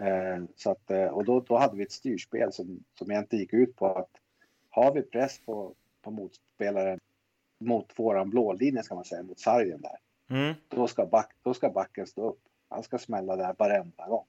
[0.00, 3.52] Eh, så att, eh, och då, då hade vi ett styrspel som, som egentligen gick
[3.52, 4.10] ut på att
[4.70, 7.00] har vi press på, på motspelaren
[7.60, 9.98] mot våran blålinje ska man säga, mot sargen där.
[10.30, 10.54] Mm.
[10.68, 12.40] Då, ska back, då ska backen stå upp.
[12.68, 14.26] Han ska smälla där varenda gång.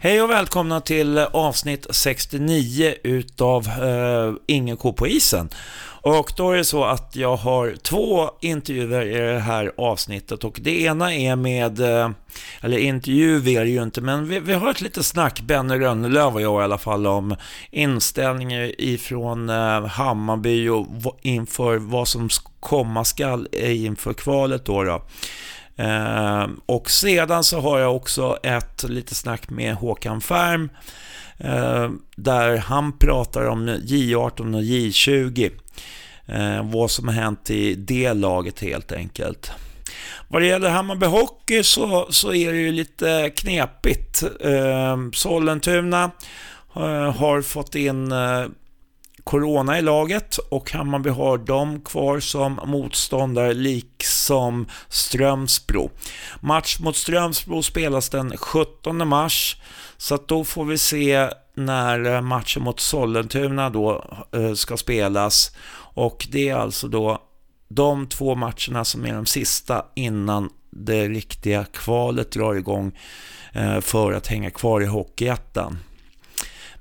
[0.00, 5.48] Hej och välkomna till avsnitt 69 utav eh, Ingen ko på isen.
[6.04, 10.58] Och då är det så att jag har två intervjuer i det här avsnittet och
[10.62, 12.10] det ena är med, eh,
[12.60, 16.34] eller intervju är det ju inte, men vi, vi har ett litet snack, Benny Rönnelöv
[16.34, 17.36] och jag i alla fall, om
[17.70, 22.28] inställningar ifrån eh, Hammarby och inför vad som
[22.60, 24.82] komma skall inför kvalet då.
[24.84, 25.02] då.
[25.76, 30.70] Eh, och sedan så har jag också ett litet snack med Håkan Färm
[31.38, 35.61] eh, där han pratar om J18 och J20.
[36.26, 39.50] Eh, vad som har hänt i det laget helt enkelt.
[40.28, 44.22] Vad det gäller Hammarby Hockey så, så är det ju lite knepigt.
[44.40, 46.10] Eh, Sollentuna
[46.76, 48.46] eh, har fått in eh,
[49.24, 55.90] Corona i laget och Hammarby har dem kvar som motståndare liksom Strömsbro.
[56.40, 59.56] Match mot Strömsbro spelas den 17 mars
[59.96, 65.50] så att då får vi se när eh, matchen mot Sollentuna då eh, ska spelas
[65.94, 67.22] och det är alltså då
[67.68, 72.98] de två matcherna som är de sista innan det riktiga kvalet drar igång
[73.52, 75.78] eh, för att hänga kvar i Hockeyettan.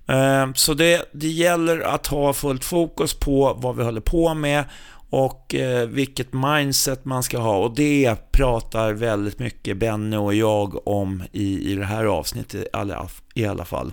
[0.08, 4.64] Eh, så det, det gäller att ha fullt fokus på vad vi håller på med
[5.10, 7.58] och eh, vilket mindset man ska ha.
[7.58, 12.68] Och det pratar väldigt mycket Benny och jag om i, i det här avsnittet i
[12.74, 13.92] alla, i alla fall.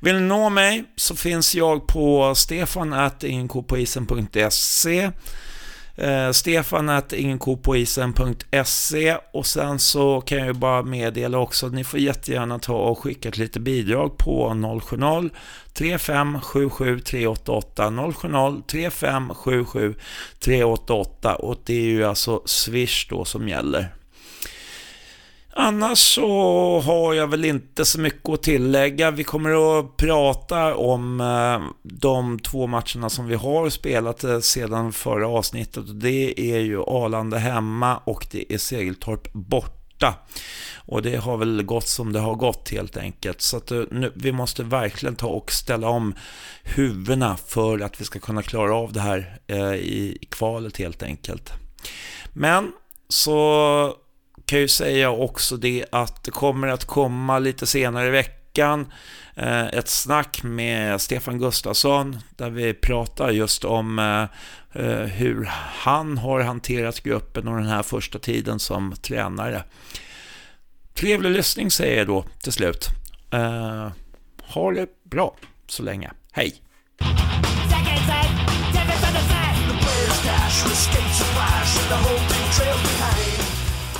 [0.00, 5.10] Vill ni nå mig så finns jag på stefanatinkopoisen.se
[5.98, 12.58] eh, stefanat.ingenkopoisen.se och sen så kan jag ju bara meddela också att ni får jättegärna
[12.58, 15.30] ta och skicka ett litet bidrag på 070
[15.72, 19.94] 3577 388 070 3577
[20.40, 23.94] 388 och det är ju alltså Swish då som gäller.
[25.60, 29.10] Annars så har jag väl inte så mycket att tillägga.
[29.10, 34.92] Vi kommer att prata om eh, de två matcherna som vi har spelat eh, sedan
[34.92, 36.00] förra avsnittet.
[36.00, 40.14] Det är ju Arlanda hemma och det är Segeltorp borta.
[40.76, 43.40] Och det har väl gått som det har gått helt enkelt.
[43.40, 46.14] Så att eh, nu, vi måste verkligen ta och ställa om
[46.62, 49.40] huvudena för att vi ska kunna klara av det här
[49.74, 51.52] i kvalet helt enkelt.
[52.32, 52.72] Men
[53.08, 53.94] så
[54.48, 58.92] kan ju säga också det att det kommer att komma lite senare i veckan
[59.34, 64.22] eh, ett snack med Stefan Gustafsson där vi pratar just om eh,
[64.82, 65.44] eh, hur
[65.82, 69.64] han har hanterat gruppen och den här första tiden som tränare.
[70.94, 72.88] Trevlig lyssning säger jag då till slut.
[74.42, 76.10] Ha det bra så länge.
[76.32, 76.54] Hej!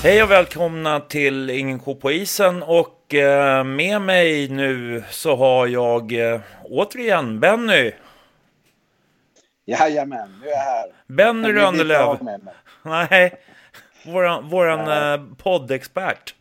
[0.03, 5.67] Hej och välkomna till Ingen ko på isen och eh, med mig nu så har
[5.67, 7.93] jag eh, återigen Benny.
[9.67, 10.87] Jajamän, nu är jag här.
[11.07, 12.19] Benny Rönnelöv.
[12.83, 13.35] Nej,
[14.07, 16.35] våran, våran eh, poddexpert.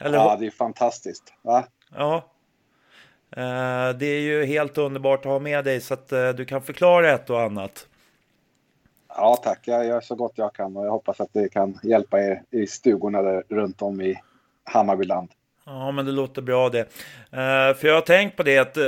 [0.00, 1.32] Eller, ja, det är fantastiskt.
[1.42, 1.64] Va?
[1.96, 2.26] Ja.
[3.96, 7.30] Det är ju helt underbart att ha med dig så att du kan förklara ett
[7.30, 7.86] och annat.
[9.16, 12.20] Ja tack, jag gör så gott jag kan och jag hoppas att det kan hjälpa
[12.20, 14.16] er i stugorna där runt om i
[14.64, 15.28] Hammarbyland.
[15.64, 16.80] Ja, men det låter bra det.
[16.80, 18.84] Uh, för jag har tänkt på det att uh,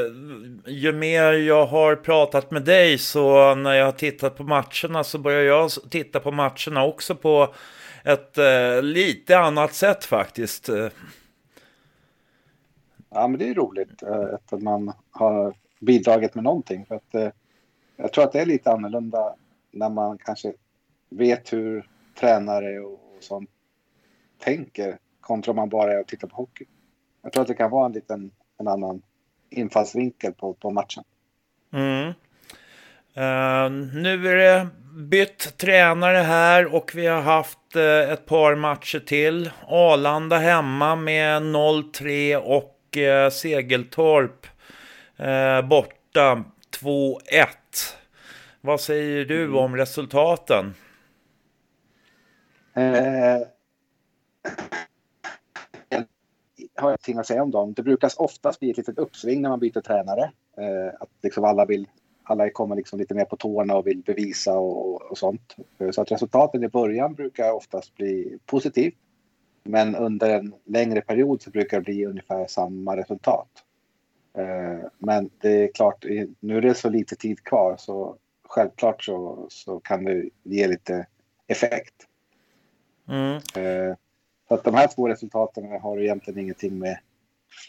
[0.67, 5.19] ju mer jag har pratat med dig så när jag har tittat på matcherna så
[5.19, 7.55] börjar jag titta på matcherna också på
[8.05, 10.69] ett uh, lite annat sätt faktiskt.
[13.11, 16.87] Ja, men det är roligt att man har bidragit med någonting.
[16.87, 17.35] För att,
[17.97, 19.35] jag tror att det är lite annorlunda
[19.73, 20.53] när man kanske
[21.09, 21.89] vet hur
[22.21, 23.51] tränare och, sånt
[24.39, 26.65] tänker kontra om man bara är och tittar på hockey.
[27.23, 29.03] Jag tror att det kan vara en liten en annan
[29.51, 31.05] infallsvinkel på, på matchen.
[31.73, 32.07] Mm.
[33.17, 33.71] Uh,
[34.03, 39.51] nu är det bytt tränare här och vi har haft uh, ett par matcher till.
[39.67, 44.47] Arlanda hemma med 0-3 och uh, Segeltorp
[45.69, 46.45] borta
[46.81, 47.47] 2-1.
[48.65, 49.57] Vad säger du mm.
[49.57, 50.75] om resultaten?
[52.75, 52.83] Eh,
[56.75, 57.73] har jag ingenting att säga om dem.
[57.73, 60.33] Det brukar oftast bli ett litet uppsving när man byter tränare.
[60.57, 61.89] Eh, att liksom alla vill
[62.23, 65.57] alla kommer liksom lite mer på tårna och vill bevisa och, och sånt.
[65.93, 68.95] Så att resultaten i början brukar oftast bli positivt.
[69.65, 73.49] Men under en längre period så brukar det bli ungefär samma resultat.
[74.39, 76.05] Eh, men det är klart,
[76.41, 78.17] nu är det så lite tid kvar så
[78.53, 81.07] självklart så, så kan det ge lite
[81.47, 81.95] effekt.
[83.09, 83.37] Mm.
[83.37, 83.97] Eh,
[84.49, 86.99] så att de här två resultaten har egentligen ingenting med,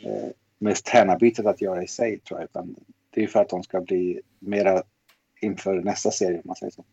[0.04, 2.46] eh, med tränarbytet att göra i sig tror jag.
[2.46, 2.76] Utan
[3.10, 4.84] det är för att de ska bli mera
[5.42, 6.84] inför nästa serie om man säger så.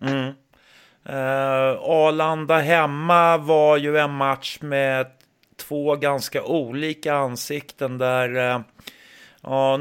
[0.00, 0.32] Mm.
[1.06, 5.06] Uh, Arlanda hemma var ju en match med
[5.56, 8.60] två ganska olika ansikten där uh,
[9.44, 9.78] Ja,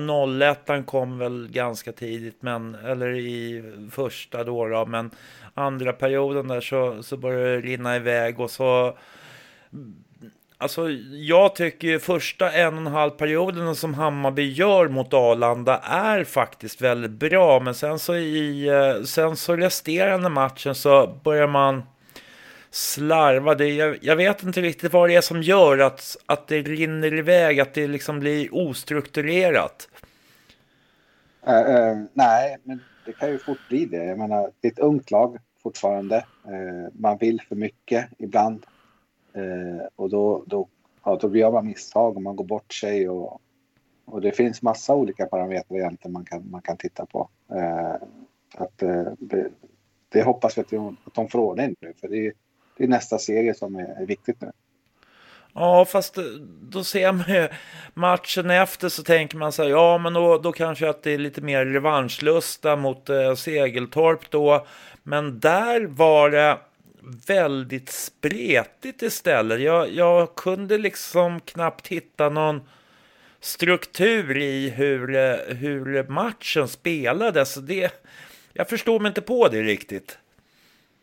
[0.68, 5.12] 01 kom väl ganska tidigt, men, eller i första då, då men
[5.54, 8.98] andra perioden där så, så började det rinna iväg och så
[10.58, 15.78] Alltså, jag tycker ju första en och en halv perioden som Hammarby gör mot Arlanda
[15.78, 17.60] är faktiskt väldigt bra.
[17.60, 21.84] Men sen så i eh, sen så resterande matchen så börjar man
[22.74, 23.56] slarva.
[23.56, 27.14] Det, jag, jag, vet inte riktigt vad det är som gör att, att det rinner
[27.14, 29.90] iväg, att det liksom blir ostrukturerat.
[31.48, 34.06] Uh, uh, nej, men det kan ju fort bli det.
[34.06, 36.26] Jag menar, det är ett ungt lag fortfarande.
[36.48, 38.66] Uh, man vill för mycket ibland.
[39.96, 40.68] Och då, då,
[41.04, 43.10] ja, då gör man misstag och man går bort sig.
[43.10, 43.42] Och,
[44.06, 47.30] och det finns massa olika parametrar egentligen man kan, man kan titta på.
[48.56, 48.78] Att,
[49.18, 49.50] det,
[50.10, 51.94] det, hoppas vi att, de, att de får ordning nu.
[52.02, 52.34] För det är,
[52.78, 54.52] det är nästa serie som är, viktigt nu.
[55.54, 56.18] Ja, fast
[56.62, 57.50] då ser man
[57.94, 61.18] matchen efter så tänker man så här, ja men då, då kanske att det är
[61.18, 64.68] lite mer revanschlusta mot eh, Segeltorp då.
[65.04, 66.58] Men där var det
[67.28, 69.62] väldigt spretigt istället.
[69.62, 72.62] Jag, jag kunde liksom knappt hitta någon
[73.40, 75.08] struktur i hur,
[75.54, 77.56] hur matchen spelades.
[77.56, 77.92] Det,
[78.54, 80.18] jag förstår mig inte på det riktigt.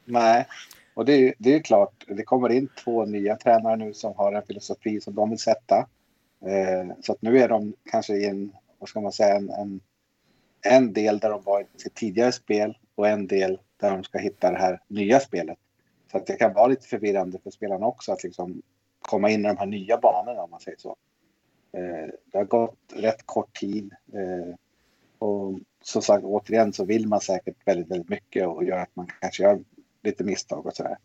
[0.05, 0.47] Nej,
[0.95, 2.05] och det, det är klart.
[2.09, 5.77] Det kommer in två nya tränare nu som har en filosofi som de vill sätta.
[6.47, 9.81] Eh, så att nu är de kanske i en, vad ska man säga, en, en,
[10.63, 14.19] en del där de var i sitt tidigare spel och en del där de ska
[14.19, 15.59] hitta det här nya spelet.
[16.11, 18.63] Så att det kan vara lite förvirrande för spelarna också att liksom
[18.99, 20.97] komma in i de här nya banorna om man säger så.
[21.73, 23.95] Eh, det har gått rätt kort tid.
[24.13, 24.55] Eh,
[25.19, 29.07] och som sagt återigen så vill man säkert väldigt, väldigt mycket och gör att man
[29.21, 29.61] kanske gör
[30.03, 30.97] lite misstag och sådär.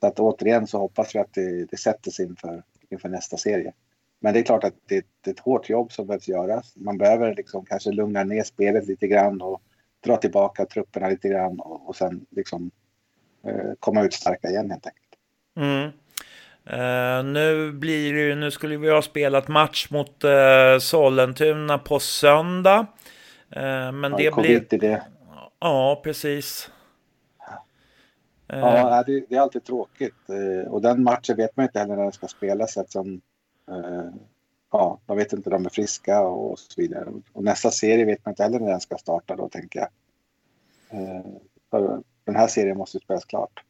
[0.00, 3.72] Så att återigen så hoppas vi att det, det sätter sig inför, inför nästa serie.
[4.20, 6.72] Men det är klart att det, det är ett hårt jobb som behövs göras.
[6.76, 9.62] Man behöver liksom kanske lugna ner spelet lite grann och
[10.04, 12.70] dra tillbaka trupperna lite grann och, och sen liksom
[13.46, 15.02] Eh, komma ut starka igen helt enkelt.
[15.56, 15.90] Mm.
[16.70, 22.86] Uh, nu blir det nu skulle vi ha spelat match mot uh, Sollentuna på söndag.
[23.56, 25.02] Uh, men ja, det blir...
[25.60, 26.70] Ja, precis.
[28.46, 30.30] Ja, det, det, är alltid tråkigt.
[30.68, 33.20] Och den matchen vet man inte heller när den ska spelas eftersom
[34.72, 37.06] ja, man vet inte om de är friska och så vidare.
[37.32, 39.88] Och nästa serie vet man inte heller när den ska starta då tänker jag
[42.26, 43.62] den här serien måste spelas klart.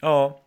[0.00, 0.40] Ja.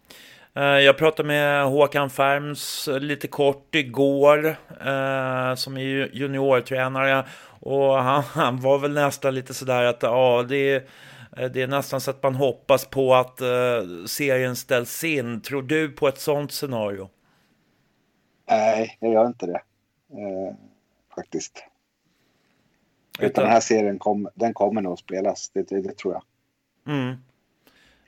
[0.56, 4.48] Eh, jag pratade med Håkan Färms lite kort igår,
[4.86, 7.26] eh, som är juniortränare.
[7.60, 10.84] Och han, han, var väl nästan lite sådär att ja, det är,
[11.48, 15.42] det är nästan så att man hoppas på att uh, serien ställs in.
[15.42, 17.10] Tror du på ett sånt scenario?
[18.50, 19.62] Nej, jag gör inte det.
[20.14, 20.54] Uh,
[21.16, 21.64] faktiskt.
[23.20, 26.24] Utan, Utan den här serien kom, den kommer nog spelas, det, det, det tror jag.
[26.94, 27.16] Mm.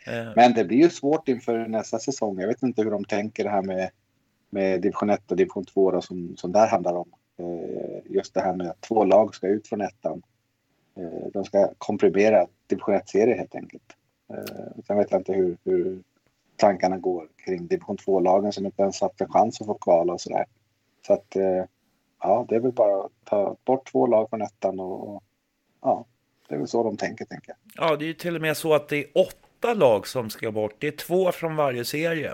[0.06, 0.34] Eh.
[0.36, 2.40] Men det blir ju svårt inför nästa säsong.
[2.40, 3.90] Jag vet inte hur de tänker det här med,
[4.50, 7.12] med division 1 och division 2 då, som, som där handlar om.
[7.38, 10.22] Eh, just det här med att två lag ska ut från ettan.
[10.96, 13.84] Eh, de ska komprimera division 1-serie helt enkelt.
[14.88, 16.04] Sen vet jag inte hur, hur
[16.56, 20.22] tankarna går kring division 2-lagen som inte ens haft en chans att få kvala och
[20.22, 20.46] sådär.
[21.08, 21.36] Så att
[22.22, 25.24] ja, det är väl bara att ta bort två lag från ettan och, och
[25.82, 26.06] ja,
[26.48, 27.90] det är väl så de tänker, tänker jag.
[27.90, 30.52] Ja, det är ju till och med så att det är åtta lag som ska
[30.52, 30.76] bort.
[30.80, 32.32] Det är två från varje serie.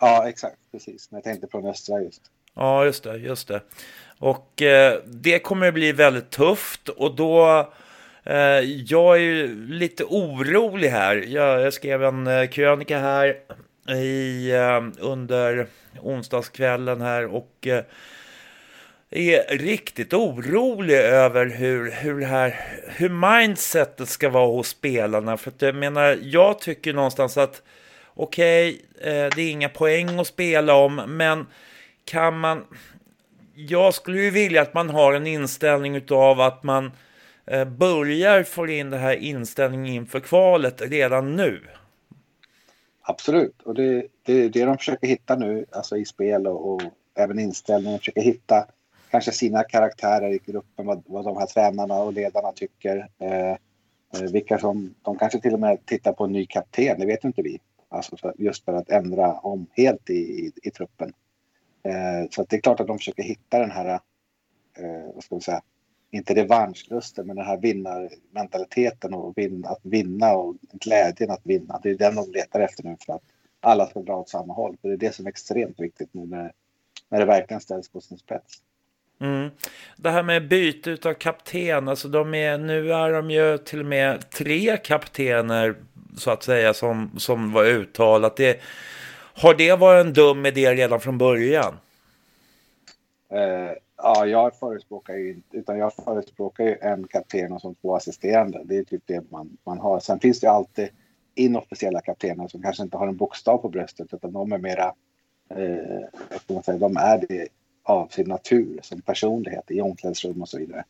[0.00, 0.58] Ja, exakt.
[0.72, 1.10] Precis.
[1.10, 2.22] Men jag tänkte från östra just.
[2.56, 3.16] Ja, just det.
[3.16, 3.60] Just det.
[4.18, 6.88] Och eh, det kommer att bli väldigt tufft.
[6.88, 7.70] Och då...
[8.24, 11.16] Eh, jag är ju lite orolig här.
[11.16, 13.36] Jag, jag skrev en eh, krönika här
[13.96, 15.66] i, eh, under
[16.00, 17.34] onsdagskvällen här.
[17.34, 17.66] Och...
[17.66, 17.84] Eh,
[19.10, 25.36] är riktigt orolig över hur, hur, här, hur mindsetet ska vara hos spelarna.
[25.36, 27.62] För att jag menar, jag tycker någonstans att
[28.14, 31.46] okej, okay, eh, det är inga poäng att spela om, men
[32.06, 32.64] kan man...
[33.54, 36.92] Jag skulle ju vilja att man har en inställning utav att man
[37.46, 41.62] eh, börjar få in den här inställningen inför kvalet redan nu.
[43.02, 46.82] Absolut, och det, det är det de försöker hitta nu, alltså i spel och, och
[47.14, 48.66] även inställningen, försöker hitta
[49.10, 53.08] kanske sina karaktärer i gruppen, vad, vad de här tränarna och ledarna tycker.
[53.18, 57.06] Eh, eh, vilka som, de kanske till och med tittar på en ny kapten, det
[57.06, 57.60] vet inte vi.
[57.88, 61.12] Alltså för, just för att ändra om helt i, i, i truppen.
[61.86, 64.00] Eh, så det är klart att de försöker hitta den här,
[64.78, 65.62] eh, vad ska man säga,
[66.10, 71.80] inte revanschlusten, men den här vinnarmentaliteten och vin, att vinna och glädjen att vinna.
[71.82, 73.22] Det är den de letar efter nu för att
[73.60, 74.76] alla ska dra åt samma håll.
[74.82, 76.52] För det är det som är extremt viktigt nu när,
[77.08, 78.62] när det verkligen ställs på sin spets.
[79.20, 79.50] Mm.
[79.96, 83.86] Det här med byte av kapten, alltså de är, nu är de ju till och
[83.86, 85.74] med tre kaptener
[86.16, 88.36] så att säga som, som var uttalat.
[88.36, 88.60] Det,
[89.36, 91.74] har det varit en dum idé redan från början?
[93.32, 97.96] Uh, ja, jag förespråkar ju inte, utan jag förespråkar ju en kapten och som två
[97.96, 98.60] assisterande.
[98.64, 100.00] Det är typ det man, man har.
[100.00, 100.88] Sen finns det ju alltid
[101.34, 104.94] inofficiella kaptener som kanske inte har en bokstav på bröstet utan de är mera,
[105.48, 107.48] eh, man säga, de är det
[107.82, 110.84] av sin natur som personlighet i omklädningsrum och så vidare.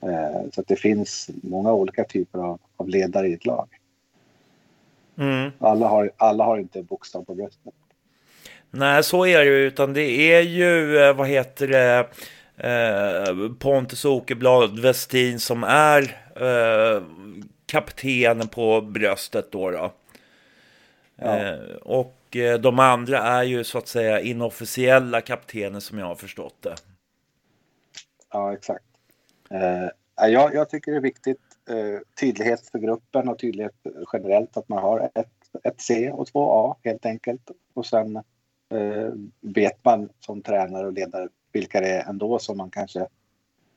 [0.00, 3.68] Eh, så att det finns många olika typer av, av ledare i ett lag.
[5.18, 5.50] Mm.
[5.58, 7.74] Alla, har, alla har inte bokstav på bröstet.
[8.70, 12.08] Nej, så är det ju, utan det är ju, eh, vad heter det,
[12.56, 16.02] eh, Pontus Åkerblad Westin som är
[16.36, 17.02] eh,
[17.66, 19.70] kaptenen på bröstet då.
[19.70, 19.92] då.
[21.16, 21.36] Ja.
[21.38, 22.12] Eh, och
[22.60, 26.74] de andra är ju så att säga inofficiella kaptener som jag har förstått det.
[28.32, 28.84] Ja, exakt.
[29.50, 31.55] Eh, jag, jag tycker det är viktigt
[32.20, 33.74] tydlighet för gruppen och tydlighet
[34.12, 35.32] generellt att man har ett,
[35.62, 37.50] ett C och två A helt enkelt.
[37.74, 38.16] Och sen
[38.70, 43.06] eh, vet man som tränare och ledare vilka det är ändå som man kanske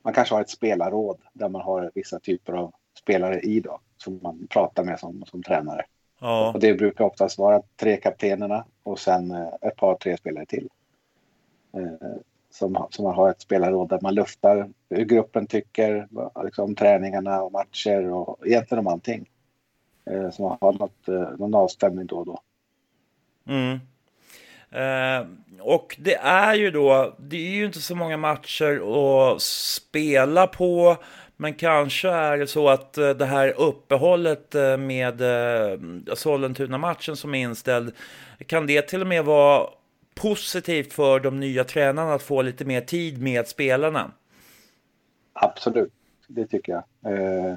[0.02, 4.20] man kanske har ett spelarråd där man har vissa typer av spelare i då som
[4.22, 5.84] man pratar med som, som tränare.
[6.20, 6.52] Ja.
[6.52, 10.68] Och det brukar oftast vara tre kaptenerna och sen eh, ett par, tre spelare till.
[12.50, 16.08] Som, som man har ett spelarråd där man luftar hur gruppen tycker
[16.44, 19.30] liksom, träningarna och matcher och egentligen om allting.
[20.10, 22.40] Eh, så man har något, eh, någon avstämning då och då.
[23.48, 23.78] Mm.
[24.70, 25.26] Eh,
[25.60, 30.96] och det är ju då, det är ju inte så många matcher att spela på.
[31.40, 35.78] Men kanske är det så att eh, det här uppehållet eh, med eh,
[36.14, 37.94] Sollentuna-matchen som är inställd,
[38.46, 39.66] kan det till och med vara
[40.22, 44.12] positivt för de nya tränarna att få lite mer tid med spelarna?
[45.32, 45.92] Absolut,
[46.26, 47.12] det tycker jag.
[47.12, 47.54] Eh,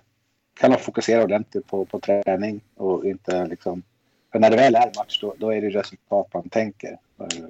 [0.54, 3.84] kan de fokusera ordentligt på, på träning och inte liksom...
[4.32, 6.98] För när det väl är match då, då är det resultat man tänker.
[7.20, 7.46] Eh,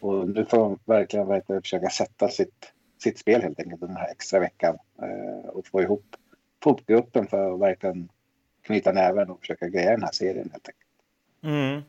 [0.00, 2.74] och nu får de verkligen, verkligen försöka sätta sitt
[3.04, 6.16] sitt spel helt enkelt den här extra veckan eh, och få ihop,
[6.62, 8.08] få gruppen för att verkligen
[8.62, 10.90] knyta näven och försöka greja den här serien helt enkelt.
[11.42, 11.82] Mm.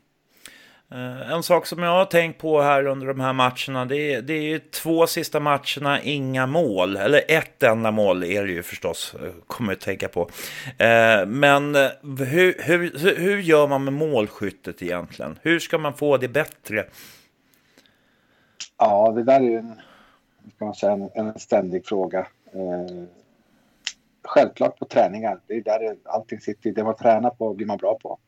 [0.96, 4.22] Eh, en sak som jag har tänkt på här under de här matcherna, det är,
[4.22, 6.98] det är ju två sista matcherna, inga mål.
[6.98, 10.22] Eller ett enda mål är det ju förstås, eh, kommer jag att tänka på.
[10.78, 11.75] Eh, men
[12.20, 15.40] hur, hur, hur gör man med målskyttet egentligen?
[15.42, 16.86] Hur ska man få det bättre?
[18.78, 19.82] Ja, det där är ju en
[20.60, 22.28] kan man säga, en, en ständig fråga.
[24.24, 25.40] Självklart på träningar.
[25.48, 26.72] Det är där allting sitter.
[26.72, 28.20] Det man tränar på blir man bra på.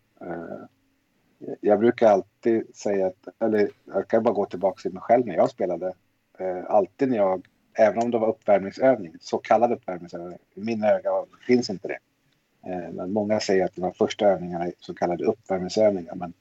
[1.62, 5.36] Jag brukar alltid säga att, eller jag kan bara gå tillbaka till mig själv när
[5.36, 5.94] jag spelade.
[6.40, 11.28] Eh, alltid när jag, även om det var uppvärmningsövning, så kallad uppvärmningsövning, i mina ögon
[11.48, 12.00] finns inte det.
[12.72, 16.16] Eh, men många säger att de första övningarna är så kallade uppvärmningsövningar.
[16.16, 16.34] Men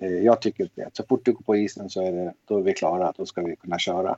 [0.00, 0.90] eh, jag tycker inte det.
[0.92, 3.12] Så fort du går på isen så är, det, då är vi klara.
[3.16, 4.16] Då ska vi kunna köra.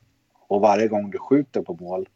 [0.48, 2.08] Och varje gång du skjuter på mål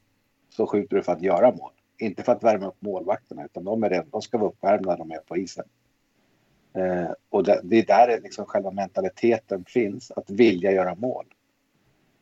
[0.51, 1.73] så skjuter du för att göra mål.
[1.99, 4.99] Inte för att värma upp målvakterna utan de, är redan, de ska vara uppvärmda när
[4.99, 5.65] de är på isen.
[6.75, 11.27] Eh, och det, det, är där liksom själva mentaliteten finns, att vilja göra mål.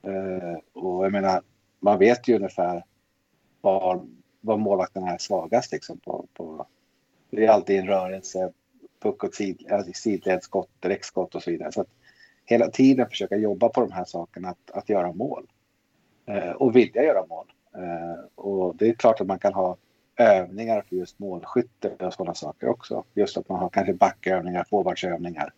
[0.02, 1.42] Eh, och jag menar,
[1.80, 2.84] man vet ju ungefär
[3.60, 4.06] var,
[4.40, 5.72] var målvakterna är svagast.
[5.72, 6.66] Liksom, på, på,
[7.30, 8.52] det är alltid en rörelse,
[9.02, 11.72] puck och sid, alltså sidledsskott, direktskott och så vidare.
[11.72, 11.90] Så att
[12.44, 15.46] hela tiden försöka jobba på de här sakerna, att, att göra mål.
[16.26, 17.46] Eh, och vilja göra mål.
[17.74, 19.76] Eh, och det är klart att man kan ha
[20.20, 23.04] övningar för just målskytte och sådana saker också.
[23.14, 25.52] Just att man har kanske backövningar, forwardsövningar.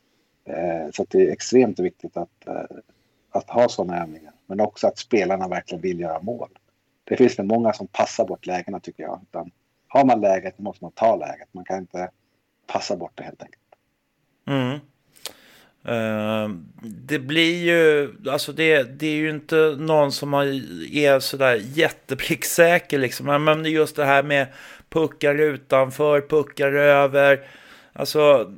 [0.44, 2.76] Eh, så det är extremt viktigt att, eh,
[3.30, 4.32] att ha sådana övningar.
[4.46, 6.48] Men också att spelarna verkligen vill göra mål.
[7.04, 9.20] det finns för många som passar bort lägena tycker jag.
[9.22, 9.50] Utan
[9.88, 11.48] har man läget måste man ta läget.
[11.52, 12.10] Man kan inte
[12.66, 13.62] passa bort det helt enkelt.
[14.46, 14.78] Mm.
[15.88, 22.98] Uh, det blir ju, alltså det, det är ju inte någon som är sådär jättepricksäker
[22.98, 23.44] liksom.
[23.44, 24.46] Men just det här med
[24.88, 27.46] puckar utanför, puckar över.
[27.92, 28.52] Alltså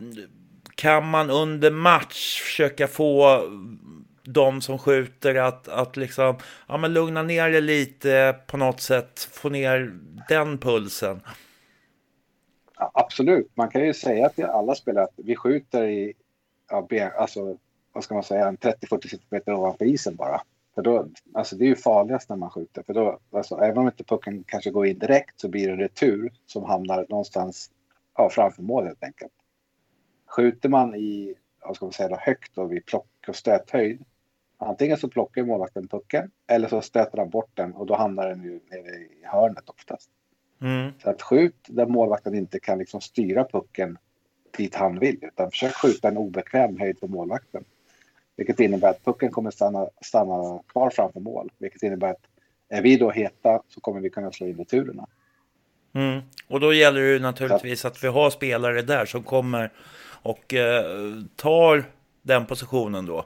[0.74, 3.42] kan man under match försöka få
[4.22, 6.36] de som skjuter att, att liksom,
[6.68, 11.20] ja men lugna ner det lite på något sätt, få ner den pulsen.
[12.76, 16.14] Absolut, man kan ju säga till alla spelare att vi skjuter i,
[16.88, 17.56] ja, alltså,
[17.92, 20.42] vad ska man säga, 30-40 cm ovanför isen bara.
[20.74, 23.86] För då, alltså det är ju farligast när man skjuter, för då, alltså, även om
[23.86, 27.70] inte pucken kanske går in direkt så blir det en retur som hamnar någonstans
[28.16, 29.32] ja, framför mål helt enkelt.
[30.36, 31.34] Skjuter man i,
[31.66, 34.04] vad ska man säga, då, högt då, vid plock och stöthöjd
[34.58, 38.42] Antingen så plockar målvakten pucken eller så stöter han bort den och då hamnar den
[38.42, 40.10] ju nere i hörnet oftast.
[40.60, 40.92] Mm.
[41.02, 43.98] Så att skjut där målvakten inte kan liksom styra pucken
[44.56, 47.64] dit han vill utan försök skjuta en obekväm höjd på målvakten.
[48.36, 51.50] Vilket innebär att pucken kommer stanna, stanna kvar framför mål.
[51.58, 52.26] Vilket innebär att
[52.68, 55.06] är vi då heta så kommer vi kunna slå in returerna.
[55.94, 56.20] Mm.
[56.48, 59.72] Och då gäller det naturligtvis att vi har spelare där som kommer
[60.22, 60.84] och eh,
[61.36, 61.84] tar
[62.22, 63.24] den positionen då.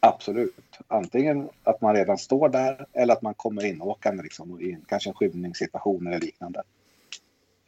[0.00, 0.54] Absolut.
[0.88, 5.14] Antingen att man redan står där eller att man kommer inåkande liksom, i kanske en
[5.14, 6.62] skymningssituation eller liknande.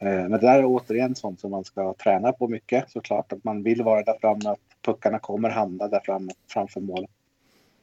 [0.03, 3.33] Eh, men det där är återigen sånt som man ska träna på mycket såklart.
[3.33, 7.07] Att man vill vara där framme, att puckarna kommer hamna där framme framför mål.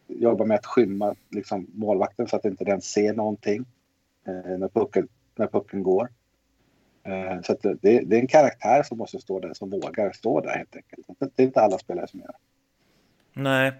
[0.06, 3.64] Jobba med att skymma liksom, målvakten så att inte den ser någonting
[4.26, 6.08] eh, när, pucken, när pucken går.
[7.02, 10.56] Eh, så det, det, är en karaktär som måste stå där, som vågar stå där
[10.56, 11.06] helt enkelt.
[11.36, 12.34] Det är inte alla spelare som gör
[13.32, 13.72] Nej,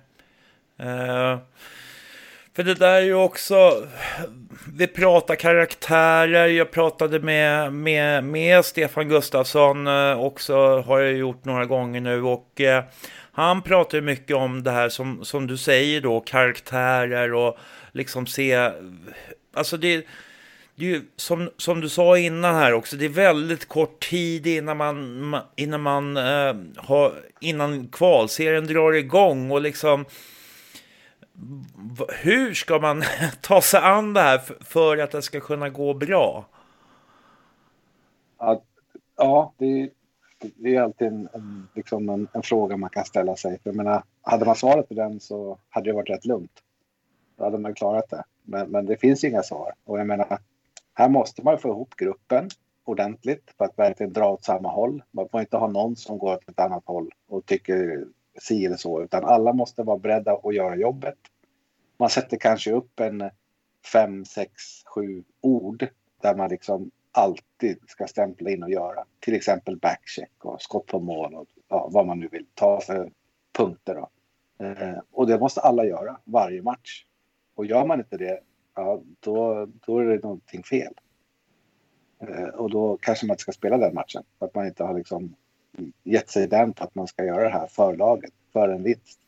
[0.83, 1.39] Uh,
[2.57, 3.87] för det där är ju också,
[4.75, 11.45] vi pratar karaktärer, jag pratade med, med, med Stefan Gustafsson eh, också, har jag gjort
[11.45, 12.85] några gånger nu och eh,
[13.33, 17.59] han pratar ju mycket om det här som, som du säger då, karaktärer och
[17.93, 18.71] liksom se,
[19.55, 20.07] alltså det,
[20.75, 24.47] det är ju som, som du sa innan här också, det är väldigt kort tid
[24.47, 30.05] innan man, innan man eh, har, innan kvalserien drar igång och liksom
[32.23, 33.03] hur ska man
[33.41, 36.45] ta sig an det här för att det ska kunna gå bra?
[39.17, 39.91] Ja, det,
[40.57, 43.59] det är alltid en, en, liksom en, en, fråga man kan ställa sig.
[43.63, 46.63] För jag menar, hade man svaret på den så hade det varit rätt lugnt.
[47.37, 48.25] Då hade man klarat det.
[48.43, 49.73] Men, men det finns inga svar.
[49.85, 50.39] Och jag menar,
[50.95, 52.49] här måste man få ihop gruppen
[52.85, 55.03] ordentligt för att verkligen dra åt samma håll.
[55.11, 58.05] Man får inte ha någon som går åt ett annat håll och tycker
[58.39, 61.19] si eller så, utan alla måste vara beredda att göra jobbet.
[61.97, 63.31] Man sätter kanske upp en
[63.93, 64.53] fem, sex,
[64.85, 65.89] sju ord
[66.23, 69.05] där man liksom alltid ska stämpla in och göra.
[69.21, 73.13] Till exempel backcheck och skott på mål och ja, vad man nu vill ta för
[73.53, 73.95] punkter.
[73.95, 74.11] Då.
[74.65, 77.05] Eh, och det måste alla göra varje match.
[77.55, 78.41] Och gör man inte det,
[78.75, 80.95] ja, då, då är det någonting fel.
[82.19, 84.23] Eh, och då kanske man inte ska spela den matchen.
[84.39, 85.35] För att man inte har liksom
[86.03, 89.21] gett sig den på att man ska göra det här för laget, för en vinst.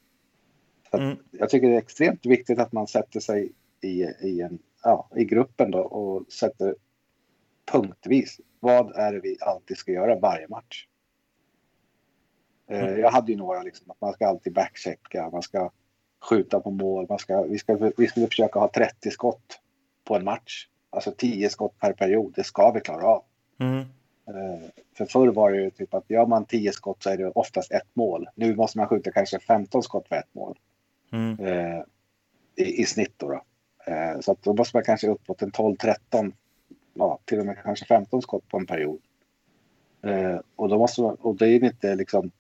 [0.93, 1.17] Mm.
[1.31, 5.25] Jag tycker det är extremt viktigt att man sätter sig i, i, en, ja, i
[5.25, 6.75] gruppen då och sätter
[7.73, 8.41] punktvis.
[8.61, 10.87] Vad är det vi alltid ska göra varje match?
[12.69, 13.01] Mm.
[13.01, 15.71] Jag hade ju några, liksom, att man ska alltid backchecka, man ska
[16.31, 19.61] skjuta på mål, man ska, vi, ska, vi skulle försöka ha 30 skott
[20.05, 20.69] på en match.
[20.91, 23.25] Alltså 10 skott per period, det ska vi klara av.
[23.61, 23.85] Mm.
[24.29, 27.29] Eh, för förr var det ju typ att gör man 10 skott så är det
[27.29, 28.29] oftast ett mål.
[28.35, 30.59] Nu måste man skjuta kanske 15 skott för ett mål.
[31.13, 31.47] Mm.
[31.47, 31.83] Eh,
[32.57, 33.29] i, i, snitt då.
[33.29, 33.43] då.
[33.93, 36.33] Eh, så att då måste man kanske uppåt en 12-13,
[36.95, 39.01] ja, till och med kanske 15 skott på en period.
[40.57, 42.31] och då måste man, och det är inte liksom,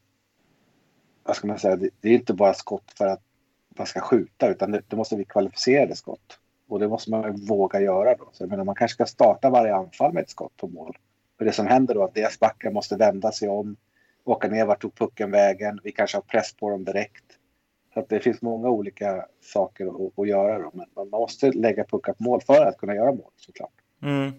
[1.23, 3.23] vad ska man säga, det, det är inte bara skott för att
[3.68, 6.38] man ska skjuta utan det, det måste bli kvalificerade skott.
[6.68, 8.29] Och det måste man våga göra då.
[8.33, 10.97] Så jag menar, man kanske ska starta varje anfall med ett skott på mål.
[11.42, 13.76] För det som händer då är att deras backar måste vända sig om,
[14.24, 15.81] åka ner, vart tog pucken vägen?
[15.85, 17.24] Vi kanske har press på dem direkt.
[17.94, 20.70] Så att det finns många olika saker att, att göra då.
[20.74, 23.72] Men man måste lägga puckar på mål för att kunna göra mål såklart.
[24.02, 24.33] Mm.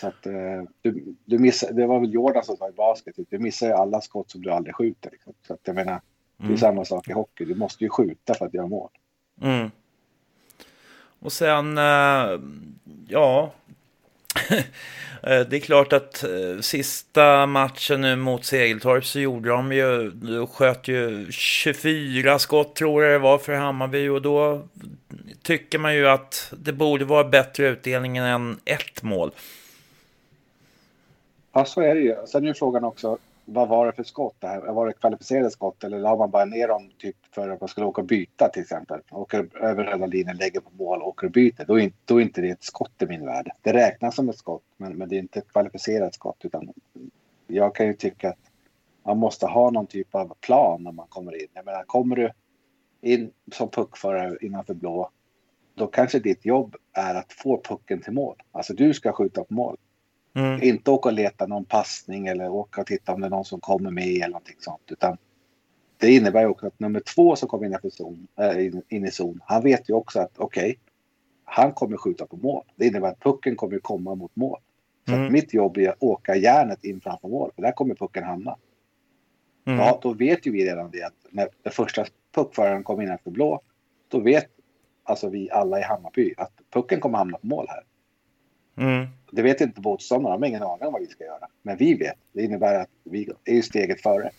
[0.00, 3.38] Så att eh, du, du missar, det var väl Jordan som sa i basket, du
[3.38, 5.10] missar ju alla skott som du aldrig skjuter.
[5.10, 5.34] Liksom.
[5.46, 6.02] Så att jag menar, mm.
[6.36, 6.58] det är mm.
[6.58, 7.44] samma sak i hockey.
[7.44, 8.90] Du måste ju skjuta för att göra mål.
[9.42, 9.70] Mm.
[11.20, 12.40] Och sen, eh,
[13.08, 13.52] ja,
[15.22, 20.10] Eh, det är klart att eh, sista matchen nu mot Segeltorp så gjorde de ju,
[20.10, 24.62] de sköt ju 24 skott tror jag det var för Hammarby och då
[25.42, 29.30] tycker man ju att det borde vara bättre utdelning än ett mål.
[31.52, 32.16] Ja, så är det ju.
[32.26, 34.36] Sen är ju frågan också, vad var det för skott?
[34.38, 34.60] Det här?
[34.60, 37.86] Var det kvalificerade skott eller la man bara ner dem typ för att man skulle
[37.86, 39.00] åka och byta till exempel?
[39.10, 41.64] Åker över hela linjen, lägger på mål, åker och byter.
[41.66, 43.50] Då är, då är inte det ett skott i min värld.
[43.62, 46.44] Det räknas som ett skott, men, men det är inte ett kvalificerat skott.
[46.44, 46.72] Utan
[47.46, 48.38] jag kan ju tycka att
[49.04, 51.48] man måste ha någon typ av plan när man kommer in.
[51.54, 52.30] Jag menar, kommer du
[53.00, 55.10] in som puckförare innanför blå,
[55.74, 58.36] då kanske ditt jobb är att få pucken till mål.
[58.52, 59.76] Alltså du ska skjuta på mål.
[60.34, 60.62] Mm.
[60.62, 63.60] Inte åka och leta någon passning eller åka och titta om det är någon som
[63.60, 64.82] kommer med eller någonting sånt.
[64.86, 65.16] Utan
[65.98, 69.40] det innebär också att nummer två som kommer in, zon, äh, in, in i zon,
[69.44, 70.76] han vet ju också att okej, okay,
[71.44, 72.64] han kommer skjuta på mål.
[72.76, 74.58] Det innebär att pucken kommer komma mot mål.
[75.06, 75.32] Så mm.
[75.32, 78.56] mitt jobb är att åka järnet in framför mål, för där kommer pucken hamna.
[79.66, 79.78] Mm.
[79.78, 82.04] Ja, då vet ju vi redan det att när den första
[82.34, 83.60] puckföraren kommer innanför blå,
[84.08, 84.46] då vet
[85.02, 87.82] alltså vi alla i Hammarby att pucken kommer hamna på mål här.
[88.76, 89.06] Mm.
[89.30, 91.48] Det vet inte motståndarna, de har ingen aning om vad vi ska göra.
[91.62, 92.18] Men vi vet.
[92.32, 94.30] Det innebär att vi är steget före.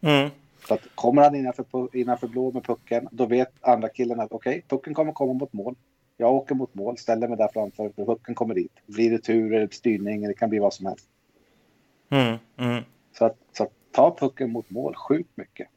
[0.00, 0.30] Mm.
[0.68, 4.50] Så att kommer han innanför, innanför blå med pucken, då vet andra killen att okej,
[4.50, 5.74] okay, pucken kommer komma mot mål.
[6.16, 8.72] Jag åker mot mål, ställer mig där framför, för pucken kommer dit.
[8.86, 11.08] Blir det tur eller styrning, det kan bli vad som helst.
[12.08, 12.36] Mm.
[12.56, 12.82] Mm.
[13.18, 15.68] Så, att, så att ta pucken mot mål sjukt mycket.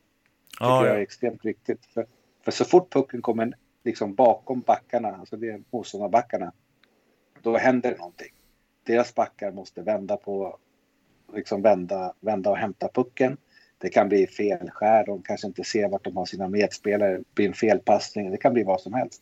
[0.51, 1.86] Tycker ja, jag är extremt viktigt.
[1.86, 2.05] För,
[2.43, 3.53] för så fort pucken kommer
[3.84, 6.51] liksom bakom backarna, alltså det är motståndarbackarna,
[7.41, 8.32] då händer det någonting.
[8.84, 10.58] Deras backar måste vända på,
[11.34, 13.38] liksom vända, vända och hämta pucken.
[13.81, 17.47] Det kan bli felskär, de kanske inte ser vart de har sina medspelare, det blir
[17.47, 19.21] en felpassning, det kan bli vad som helst.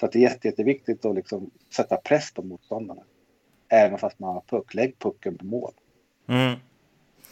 [0.00, 3.02] Så att det är jätte, jätteviktigt att liksom sätta press på motståndarna.
[3.68, 5.72] Även fast man har puck, lägg pucken på mål.
[6.28, 6.58] Mm.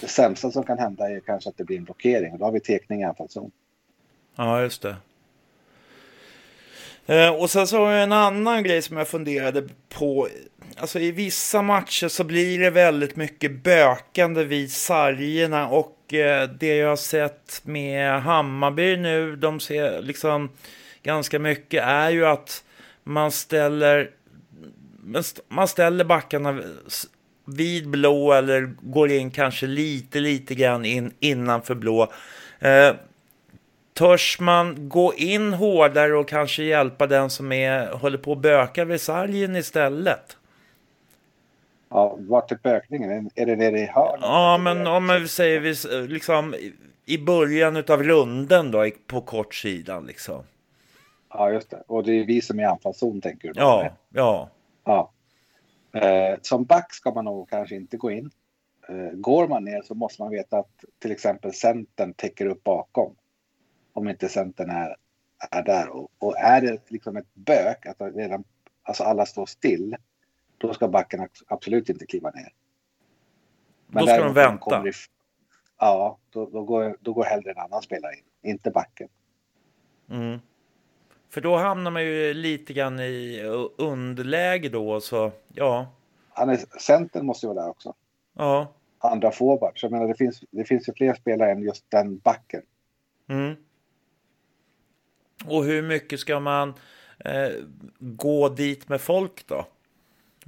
[0.00, 2.52] Det sämsta som kan hända är kanske att det blir en blockering och då har
[2.52, 3.50] vi tekning i anfallszon.
[4.37, 4.96] Ja, just det.
[7.06, 10.28] Eh, och sen så har jag en annan grej som jag funderade på.
[10.80, 16.76] Alltså i vissa matcher så blir det väldigt mycket bökande vid sargerna och eh, det
[16.76, 20.50] jag har sett med Hammarby nu, de ser liksom
[21.02, 22.64] ganska mycket, är ju att
[23.04, 24.10] man ställer
[25.48, 26.60] man ställer backarna
[27.44, 32.12] vid blå eller går in kanske lite, lite grann in, innanför blå.
[32.58, 32.94] Eh,
[33.94, 38.84] törs man gå in hårdare och kanske hjälpa den som är, håller på att böka
[38.84, 40.38] vid sargen istället?
[41.90, 43.31] Ja, vart är bökningen?
[43.35, 44.20] Är det nere i hörnet?
[44.22, 46.55] Ja, men om vi säger vi, liksom
[47.05, 50.42] i början av runden då, på kort sidan liksom.
[51.29, 51.83] Ja, just det.
[51.87, 53.61] Och det är vi som är i anfallszon tänker du?
[53.61, 54.51] Ja, ja.
[54.85, 55.12] ja.
[55.92, 58.31] Eh, som back ska man nog kanske inte gå in.
[58.88, 63.14] Eh, går man ner så måste man veta att till exempel centern täcker upp bakom
[63.92, 64.96] om inte centern är,
[65.51, 65.88] är där.
[65.88, 68.44] Och, och är det liksom ett bök, att redan,
[68.83, 69.96] alltså alla står still,
[70.59, 72.53] då ska backen absolut inte kliva ner.
[73.87, 74.88] Men då ska de vänta?
[74.88, 74.92] I,
[75.79, 79.09] ja, då, då, går, då går hellre en annan spelare in, inte backen.
[80.11, 80.38] Mm.
[81.31, 83.42] För då hamnar man ju lite grann i
[83.77, 85.92] underläge då, så ja.
[86.29, 87.94] Han är, centern måste ju vara där också.
[88.37, 88.73] Ja.
[88.99, 89.83] Andra forwards.
[89.83, 92.62] Jag menar, det finns, det finns ju fler spelare än just den backen.
[93.29, 93.57] Mm.
[95.47, 96.75] Och hur mycket ska man
[97.18, 97.51] eh,
[97.99, 99.66] gå dit med folk då?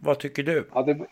[0.03, 0.69] Vad tycker du?
[0.75, 1.07] Ja, det,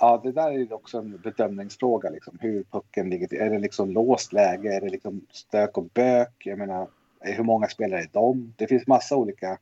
[0.00, 2.10] ja, det där är också en bedömningsfråga.
[2.10, 3.38] Liksom, hur pucken ligger till.
[3.38, 4.76] Är det liksom låst läge?
[4.76, 6.32] Är det liksom stök och bök?
[6.38, 6.88] Jag menar,
[7.20, 8.54] hur många spelare är de?
[8.56, 9.58] Det finns massa olika.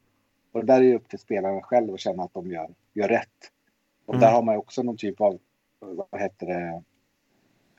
[0.52, 3.08] Och det där är ju upp till spelarna själv att känna att de gör, gör
[3.08, 3.28] rätt.
[4.06, 4.20] Och mm.
[4.20, 5.38] där har man ju också någon typ av,
[5.80, 6.82] vad heter det,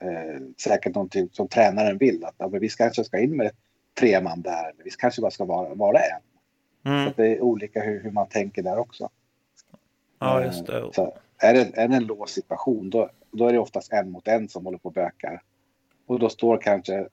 [0.07, 2.25] eh, säkert någon typ som tränaren vill.
[2.25, 3.51] Att ja, vi kanske ska in med
[3.99, 4.73] tre man där.
[4.83, 6.21] Vi kanske bara ska vara, vara en.
[6.93, 7.07] Mm.
[7.07, 9.09] Så det är olika hur, hur man tänker där också.
[10.19, 10.89] Ja, just det.
[10.93, 14.27] Så är, det är det en lås situation då, då är det oftast en mot
[14.27, 15.41] en som håller på och bökar.
[16.05, 17.07] Och då står kanske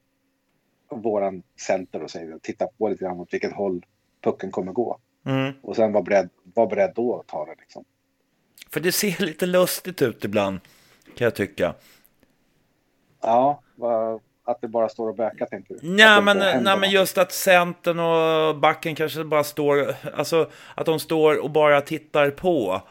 [0.89, 3.87] våran center och säger titta på lite grann åt vilket håll
[4.21, 4.99] pucken kommer gå.
[5.25, 5.53] Mm.
[5.63, 7.85] Och sen vara beredd, var beredd då att ta det liksom.
[8.71, 10.61] För det ser lite lustigt ut ibland
[11.17, 11.75] kan jag tycka.
[13.21, 15.81] Ja, vad, att det bara står och bökar tänker du?
[15.83, 21.01] Nej men, nej, men just att centern och backen kanske bara står, alltså att de
[21.01, 22.83] står och bara tittar på.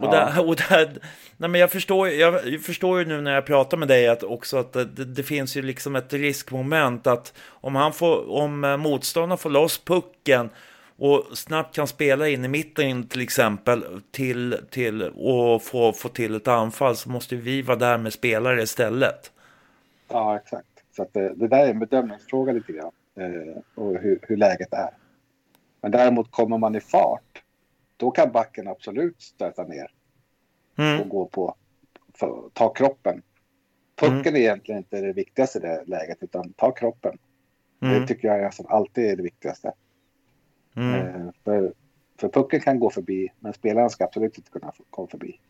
[0.00, 0.10] Och, ja.
[0.10, 0.98] där, och där,
[1.36, 4.56] nej men jag förstår, jag förstår ju nu när jag pratar med dig att också
[4.56, 9.50] att det, det finns ju liksom ett riskmoment att om han får, om motståndaren får
[9.50, 10.50] loss pucken
[10.98, 16.34] och snabbt kan spela in i mitten till exempel till, till, och få, få till
[16.34, 19.32] ett anfall så måste vi vara där med spelare istället.
[20.08, 20.68] Ja, exakt.
[20.96, 22.92] Så att det, det där är en bedömningsfråga lite grann.
[23.16, 24.90] Eh, och hur, hur läget är.
[25.80, 27.42] Men däremot kommer man i fart,
[27.96, 29.90] då kan backen absolut stöta ner
[30.78, 31.00] Mm.
[31.00, 31.54] och gå på,
[32.14, 33.22] för, ta kroppen.
[33.96, 34.34] Pucken Mm.
[34.34, 37.18] är egentligen inte det viktigaste i det läget, utan ta kroppen.
[37.82, 38.00] Mm.
[38.00, 39.72] Det tycker jag nästan alltid är det viktigaste.
[40.76, 40.94] Mm.
[40.94, 41.72] Eh, för,
[42.20, 45.40] för pucken kan gå förbi, men spelaren ska absolut inte kunna komma förbi.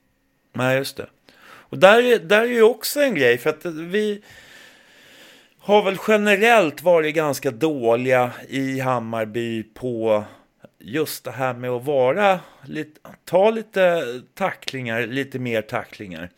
[0.53, 1.07] Nej, just det.
[1.43, 4.23] Och där, är- där är ju också en grej, för att vi
[5.69, 10.25] har väl generellt varit ganska dåliga i Hammarby på
[10.79, 14.03] just det här med att vara lite, ta lite
[14.35, 16.31] tacklingar, lite mer tacklingar.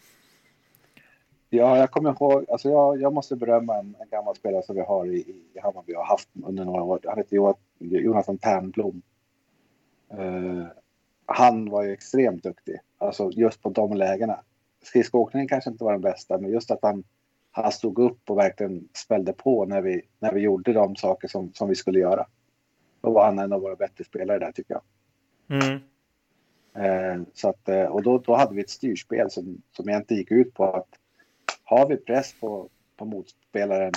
[1.51, 4.83] Ja, jag kommer ihåg, alltså jag, jag måste berömma en, en gammal spelare som vi
[4.83, 5.19] har i,
[5.55, 7.01] i Hammarby och har haft under några år.
[7.05, 9.03] Han heter Jonathan Ternblom.
[10.19, 10.65] Uh,
[11.27, 14.41] han var ju extremt duktig, alltså just på de lägena.
[14.83, 17.05] Skridskoåkningen kanske inte var den bästa, men just att han,
[17.51, 21.53] han stod upp och verkligen spällde på när vi, när vi gjorde de saker som,
[21.53, 22.27] som vi skulle göra.
[23.01, 24.83] Då var han en av våra bättre spelare där tycker jag.
[25.63, 25.81] Mm.
[26.75, 30.31] Eh, så att, eh, och då, då hade vi ett styrspel som, som egentligen gick
[30.31, 30.89] ut på att
[31.65, 33.93] har vi press på, på motspelaren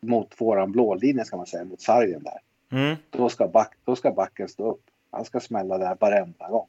[0.00, 2.40] mot våran blålinje ska man säga, mot sargen där.
[2.78, 2.96] Mm.
[3.10, 4.82] Då ska, back, då ska backen stå upp.
[5.10, 6.68] Han ska smälla där varenda gång.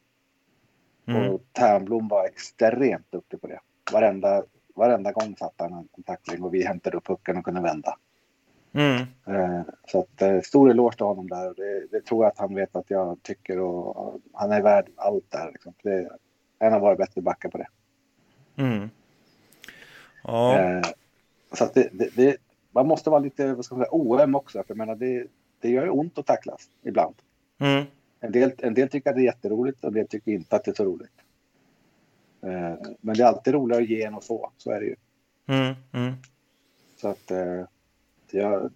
[1.07, 1.29] Mm.
[1.29, 3.59] Och Ternblom var extremt duktig på det.
[3.91, 4.43] Varenda,
[4.79, 7.97] varenda gång satte han en, tackling och vi hämtade upp pucken och kunde vända.
[8.73, 8.99] Mm.
[9.27, 11.53] Eh, så att, eh, stor eloge till honom där.
[11.57, 14.89] Det, det tror jag att han vet att jag tycker och, och han är värd
[14.95, 15.51] allt där.
[15.51, 15.73] Liksom.
[15.83, 16.09] Det är
[16.59, 17.67] en av våra bättre backar på det.
[18.55, 18.89] Mm.
[20.23, 20.59] Ja.
[20.59, 20.81] Eh,
[21.53, 22.37] så att det, det, det,
[22.71, 24.57] man måste vara lite vad ska man säga, OM också.
[24.57, 25.27] För jag menar, det,
[25.59, 27.15] det gör ju ont att tacklas ibland.
[27.59, 27.85] Mm.
[28.19, 30.63] En del, en del tycker att det är jätteroligt och en del tycker inte att
[30.63, 31.11] det är så roligt.
[32.41, 34.51] Eh, men det är alltid roligare att ge än att få.
[34.57, 34.95] Så är det ju.
[35.47, 35.75] Mm.
[35.91, 36.13] Mm.
[36.97, 37.63] Så att eh,
[38.31, 38.71] jag,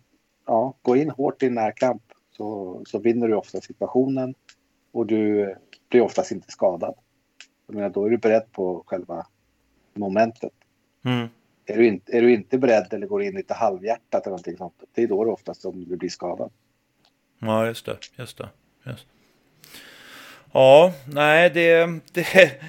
[0.46, 2.04] ja, gå in hårt i närkamp
[2.38, 4.36] så, så vinner du ofta situationen
[4.92, 5.56] och du
[5.90, 6.96] blir oftast inte skadad.
[7.68, 9.28] Jag menar, då är du beredd på själva
[9.94, 10.54] momentet.
[11.06, 11.28] Mm.
[11.66, 14.84] Är du, inte, är du inte beredd eller går in lite halvhjärtat eller någonting sånt,
[14.94, 16.52] det är då du oftast som du blir skadad.
[17.40, 17.98] Ja, just det.
[18.16, 18.50] Just det.
[18.86, 19.08] Just.
[20.52, 22.62] Ja, nej, det, det,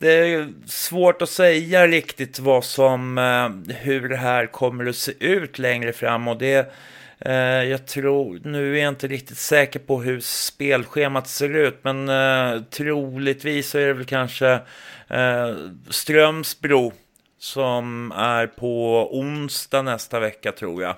[0.00, 5.12] det är svårt att säga riktigt vad som, eh, hur det här kommer att se
[5.20, 6.28] ut längre fram.
[6.28, 6.72] Och det,
[7.18, 7.34] eh,
[7.64, 12.62] jag tror, nu är jag inte riktigt säker på hur spelschemat ser ut, men eh,
[12.62, 14.60] troligtvis så är det väl kanske
[15.08, 15.56] eh,
[15.90, 16.92] Strömsbro
[17.38, 20.96] som är på onsdag nästa vecka tror jag.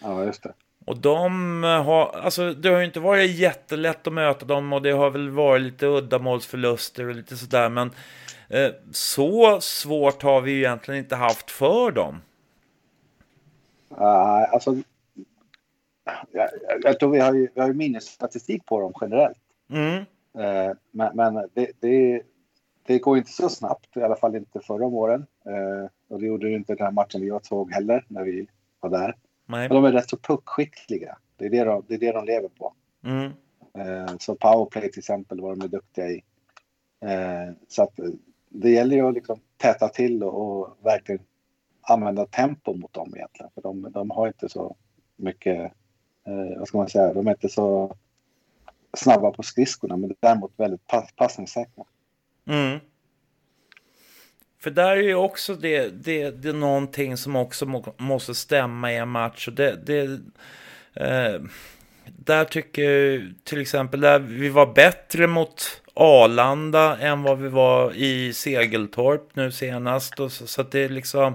[0.00, 0.52] Ja, just det.
[0.88, 4.90] Och de har, alltså det har ju inte varit jättelätt att möta dem och det
[4.90, 7.90] har väl varit lite uddamålsförluster och lite sådär men
[8.48, 12.20] eh, så svårt har vi ju egentligen inte haft för dem.
[13.92, 14.76] Uh, alltså,
[16.32, 19.38] jag, jag, jag tror vi har ju, vi har ju minnesstatistik på dem generellt.
[19.70, 20.04] Mm,
[20.38, 22.22] Eh, men men det, det,
[22.86, 25.26] det går inte så snabbt, i alla fall inte förra om åren.
[25.46, 28.46] Eh, och det gjorde det inte den här matchen vi såg heller när vi
[28.80, 29.16] var där.
[29.48, 29.68] Nej.
[29.68, 31.18] De är rätt så puckskickliga.
[31.36, 32.74] Det är det de, det är det de lever på.
[33.04, 33.32] Mm,
[33.78, 36.22] Eh, så powerplay till exempel var de är duktiga i.
[37.00, 38.10] Eh, så att eh,
[38.48, 41.22] det gäller ju att liksom täta till och, och verkligen
[41.80, 43.50] använda tempo mot dem egentligen.
[43.54, 44.76] För de, de har inte så
[45.16, 45.72] mycket,
[46.26, 47.96] eh, vad ska man säga, de är inte så
[48.96, 51.84] snabba på skridskorna men däremot väldigt pass, passningssäkra.
[52.46, 52.78] mm.
[54.60, 58.92] För där är ju också det, det, det är någonting som också må, måste stämma
[58.92, 59.48] i en match.
[59.48, 60.02] Och det, det,
[60.94, 61.40] eh,
[62.04, 67.92] där tycker jag till exempel där vi var bättre mot Arlanda än vad vi var
[67.94, 70.20] i Segeltorp nu senast.
[70.20, 71.34] Och så, så att det är liksom...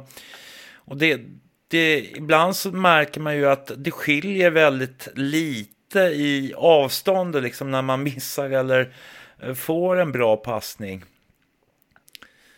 [0.76, 1.22] Och det,
[1.68, 7.82] det, ibland så märker man ju att det skiljer väldigt lite i avstånd liksom när
[7.82, 8.94] man missar eller
[9.40, 11.06] eh, får en bra passning.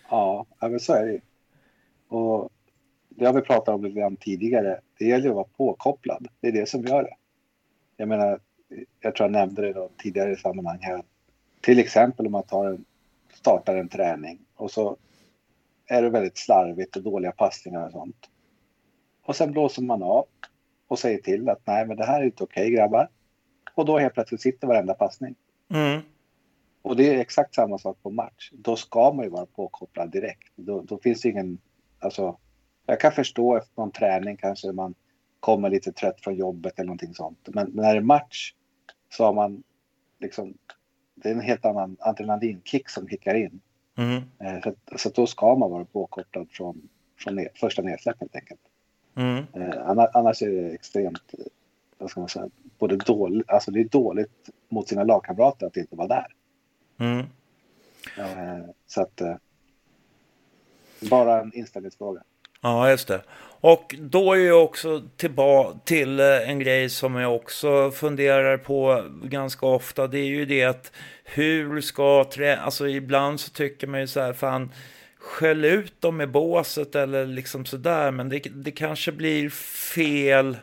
[0.09, 1.21] Ja, men så är det ju.
[2.07, 2.49] Och
[3.09, 4.79] det har vi pratat om lite grann tidigare.
[4.99, 6.27] Det gäller att vara påkopplad.
[6.39, 7.15] Det är det som gör det.
[7.97, 8.39] Jag menar,
[8.99, 11.03] jag tror jag nämnde det då tidigare i sammanhang här.
[11.61, 12.85] Till exempel om man tar en,
[13.33, 14.97] startar en träning och så
[15.85, 18.29] är det väldigt slarvigt och dåliga passningar och sånt.
[19.21, 20.25] Och sen blåser man av
[20.87, 23.09] och säger till att nej, men det här är inte okej grabbar.
[23.73, 25.35] Och då helt plötsligt sitter varenda passning.
[25.69, 26.01] Mm.
[26.85, 28.49] Och det är exakt samma sak på match.
[28.53, 30.53] Då ska man ju vara påkopplad direkt.
[30.55, 31.57] Då, då finns det ingen...
[31.99, 32.37] Alltså,
[32.85, 34.95] jag kan förstå efter någon träning kanske man
[35.39, 37.39] kommer lite trött från jobbet eller någonting sånt.
[37.47, 38.53] Men, men när det är match
[39.09, 39.63] så har man
[40.19, 40.53] liksom...
[41.15, 43.59] Det är en helt annan adrenalinkick som kickar in.
[43.97, 44.23] Mm.
[44.39, 48.61] Eh, så, så då ska man vara påkopplad från, från ner, första nedsläpp helt enkelt.
[49.15, 49.45] Mm.
[49.53, 51.45] Eh, annars, annars är det extremt, eh,
[51.97, 55.95] vad ska man säga, både dåligt, alltså det är dåligt mot sina lagkamrater att inte
[55.95, 56.34] vara där.
[56.97, 57.19] Mm.
[58.17, 59.35] Eh, så att eh,
[60.99, 62.21] bara en inställningsfråga.
[62.61, 63.21] Ja, just det.
[63.61, 69.03] Och då är jag också tillbaka till eh, en grej som jag också funderar på
[69.23, 70.07] ganska ofta.
[70.07, 70.91] Det är ju det att
[71.23, 72.57] hur ska trä...
[72.57, 74.71] Alltså ibland så tycker man ju så här, fan,
[75.17, 78.11] skäll ut dem i båset eller liksom sådär.
[78.11, 79.49] Men det, det kanske blir
[79.95, 80.57] fel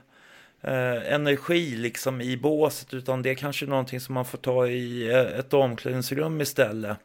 [0.63, 2.95] eh, energi liksom i båset.
[2.95, 6.99] Utan det är kanske någonting som man får ta i eh, ett omklädningsrum istället.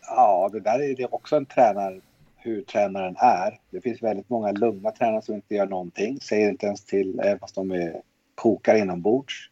[0.00, 2.00] Ja, det där är det också en tränare
[2.36, 3.60] hur tränaren är.
[3.70, 7.38] Det finns väldigt många lugna tränare som inte gör någonting, säger inte ens till även
[7.38, 8.02] fast de är
[8.34, 9.50] kokar inombords.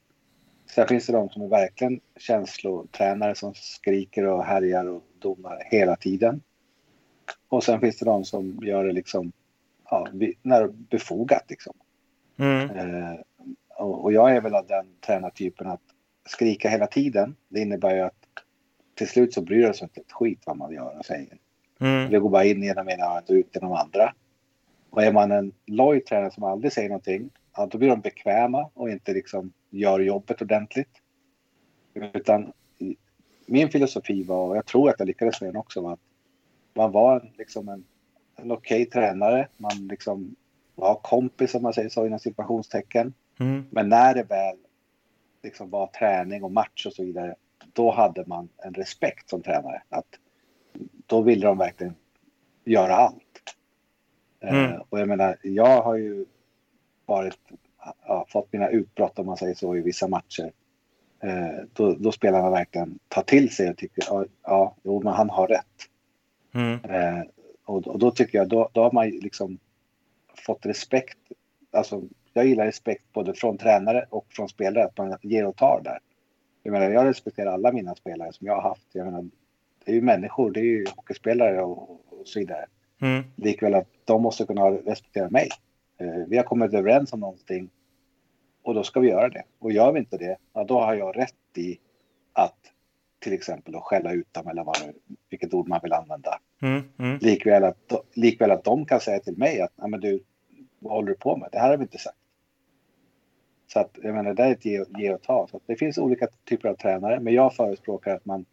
[0.75, 5.97] Sen finns det de som är verkligen känslotränare som skriker och härjar och domar hela
[5.97, 6.43] tiden.
[7.49, 9.33] Och sen finns det de som gör det liksom
[9.91, 10.09] ja,
[10.43, 11.75] när befogat liksom.
[12.37, 12.71] Mm.
[12.71, 13.19] Eh,
[13.77, 15.81] och, och, jag är väl av den tränartypen att
[16.29, 18.27] skrika hela tiden, det innebär ju att
[18.95, 21.39] till slut så bryr de sig inte ett skit vad man gör och säger.
[21.81, 22.11] Mm.
[22.11, 24.15] Det går bara in genom ena örat och ut genom andra.
[24.91, 28.71] Och är man en loj tränare som aldrig säger någonting, ja, då blir de bekväma
[28.75, 31.03] och inte liksom gör jobbet ordentligt.
[31.95, 32.53] Utan
[33.47, 36.01] min filosofi var, och jag tror att jag lyckades med den också, var att
[36.75, 37.85] man var en, liksom en,
[38.37, 39.49] en okej okay tränare.
[39.57, 40.37] Man liksom
[40.77, 43.15] var kompis om man säger så inom situationstecken.
[43.41, 43.67] Mm.
[43.71, 44.57] Men när det väl
[45.43, 47.35] liksom var träning och match och så vidare,
[47.73, 49.83] då hade man en respekt som tränare.
[49.89, 50.07] Att
[51.07, 51.95] då ville de verkligen
[52.65, 53.57] göra allt.
[54.41, 54.73] Eh, mm.
[54.73, 56.25] Uh, och jag menar, jag har ju
[57.07, 57.39] varit,
[58.07, 60.53] ja, fått mina utbrott om man säger så i vissa matcher.
[61.25, 65.31] Uh, då, då spelarna verkligen tar till sig och tycker, ja, ja jo, men han
[65.31, 65.89] har rätt.
[66.55, 66.73] Mm.
[66.73, 67.25] Uh,
[67.65, 69.59] och, och, då tycker jag, då, då har man liksom
[70.41, 71.19] fått respekt.
[71.71, 75.81] Alltså, jag gillar respekt både från tränare och från spelare, att man ger och tar
[75.85, 75.99] där.
[76.63, 78.87] Jag menar, jag respekterar alla mina spelare som jag har haft.
[78.93, 79.29] Jag menar,
[79.85, 82.67] det är ju människor, det är ju hockeyspelare och, och så vidare.
[83.01, 83.25] Mm.
[83.37, 85.49] Likväl att de måste kunna respektera mig.
[85.99, 87.71] Eh, vi har kommit överens om någonting
[88.63, 89.43] och då ska vi göra det.
[89.59, 91.79] Och gör vi inte det, ja, då har jag rätt i
[92.33, 92.73] att
[93.19, 94.77] till exempel att skälla ut dem eller vad,
[95.31, 96.39] vilket ord man vill använda.
[96.63, 96.83] Mm.
[96.99, 97.19] Mm.
[97.19, 100.21] Likväl, att, likväl att de kan säga till mig att men du,
[100.79, 101.49] vad håller du på med?
[101.53, 102.17] Det här har vi inte sagt.
[103.67, 105.47] Så att jag menar, det är ett ge, ge och ta.
[105.51, 108.45] Så det finns olika typer av tränare, men jag förespråkar att man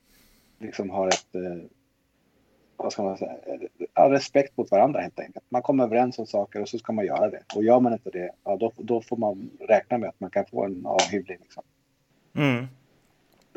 [0.59, 1.65] liksom har ett, eh,
[2.77, 3.35] vad ska man säga,
[3.93, 5.45] ja, respekt mot varandra helt enkelt.
[5.49, 7.43] Man kommer överens om saker och så ska man göra det.
[7.55, 10.45] Och gör man inte det, ja, då, då får man räkna med att man kan
[10.45, 11.37] få en avhyvling.
[11.41, 11.63] Liksom.
[12.35, 12.67] Mm.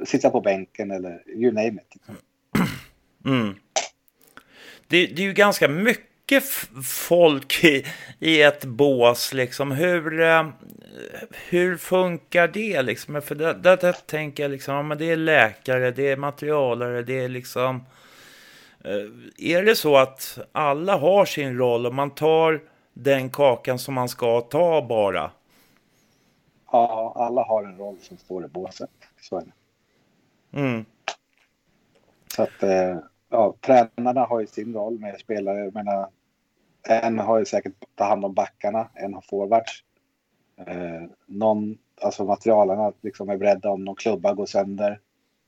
[0.05, 1.95] Sitta på bänken eller you name it.
[1.95, 2.15] Liksom.
[3.25, 3.55] Mm.
[4.89, 6.45] Det, det är ju ganska mycket
[6.85, 7.87] folk i,
[8.19, 9.71] i ett bås liksom.
[9.71, 10.49] Hur, eh,
[11.49, 13.23] hur funkar det liksom?
[13.23, 17.03] För det, det, det tänker jag liksom, ja, men det är läkare, det är materialare,
[17.03, 17.85] det är liksom...
[18.85, 22.61] Eh, är det så att alla har sin roll och man tar
[22.95, 25.31] den kakan som man ska ta bara?
[26.73, 28.91] Ja, alla har en roll som står i båset.
[29.21, 29.53] Så är det.
[30.61, 30.85] Mm.
[32.37, 32.99] Så att, eh,
[33.37, 35.59] ja, tränarna har ju sin roll med spelare.
[35.59, 36.09] Jag menar,
[36.89, 39.85] en har ju säkert ta hand om backarna, en har forwards.
[40.67, 45.01] Eh, någon, alltså materialarna liksom är beredda om någon klubba går sönder.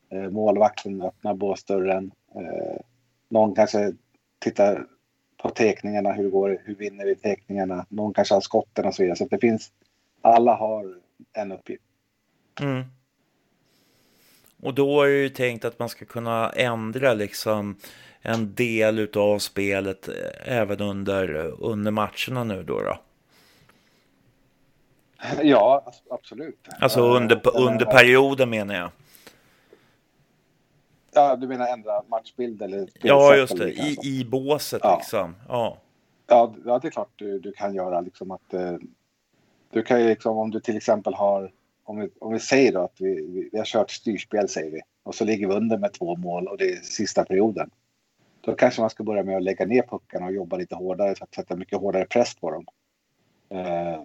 [0.09, 2.11] Eh, målvakten öppnar båsdörren.
[2.35, 2.81] Eh,
[3.29, 3.93] någon kanske
[4.39, 4.85] tittar
[5.37, 7.85] på teckningarna, hur det går, hur vinner vi teckningarna.
[7.89, 9.17] Någon kanske har skotten och så vidare.
[9.17, 9.71] Så det finns,
[10.21, 10.95] alla har
[11.33, 11.83] en uppgift.
[12.61, 12.83] Mm.
[14.61, 17.75] Och då är det ju tänkt att man ska kunna ändra liksom
[18.21, 22.81] en del av spelet eh, även under, under matcherna nu då?
[22.81, 22.97] då?
[25.43, 26.67] Ja, absolut.
[26.79, 28.91] Alltså under, under perioden menar jag.
[31.11, 33.71] Ja, du menar ändra matchbild eller Ja, just det.
[33.71, 34.97] I, I båset ja.
[34.97, 35.35] liksom.
[35.47, 35.77] Ja.
[36.27, 38.77] ja, det är klart du, du kan göra liksom att eh,
[39.71, 41.51] du kan ju liksom om du till exempel har
[41.89, 44.81] om vi, om vi säger då att vi, vi, vi har kört styrspel säger vi
[45.03, 47.69] och så ligger vi under med två mål och det är sista perioden.
[48.41, 51.23] Då kanske man ska börja med att lägga ner puckarna och jobba lite hårdare för
[51.23, 52.65] att sätta mycket hårdare press på dem.
[53.49, 54.03] Eh,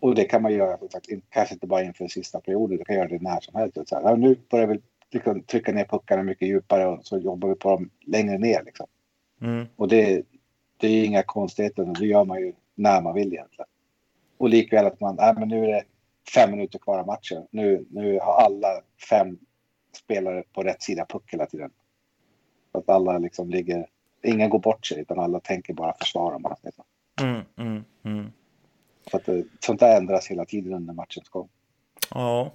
[0.00, 3.08] och det kan man göra, sagt, kanske inte bara inför sista perioden, du kan göra
[3.08, 3.78] det när som helst.
[3.86, 7.54] Så här, nu börjar vi liksom trycka ner puckarna mycket djupare och så jobbar vi
[7.54, 8.62] på dem längre ner.
[8.64, 8.86] Liksom.
[9.40, 9.66] Mm.
[9.76, 10.22] Och det,
[10.76, 13.68] det är inga konstigheter, det gör man ju när man vill egentligen.
[14.36, 15.84] Och likväl att man, nej men nu är det
[16.34, 17.46] fem minuter kvar av matchen.
[17.50, 19.38] Nu, nu har alla fem
[19.96, 21.70] spelare på rätt sida puck hela tiden.
[22.72, 23.86] Så att alla liksom ligger,
[24.22, 26.38] ingen går bort sig utan alla tänker bara försvara.
[26.38, 26.56] Man,
[27.20, 28.32] mm, mm, mm.
[29.10, 31.48] Så att det, sånt där ändras hela tiden under matchens gång.
[32.10, 32.52] Ja.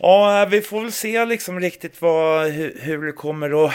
[0.00, 3.72] Ja, vi får väl se liksom riktigt vad, hur, hur det kommer att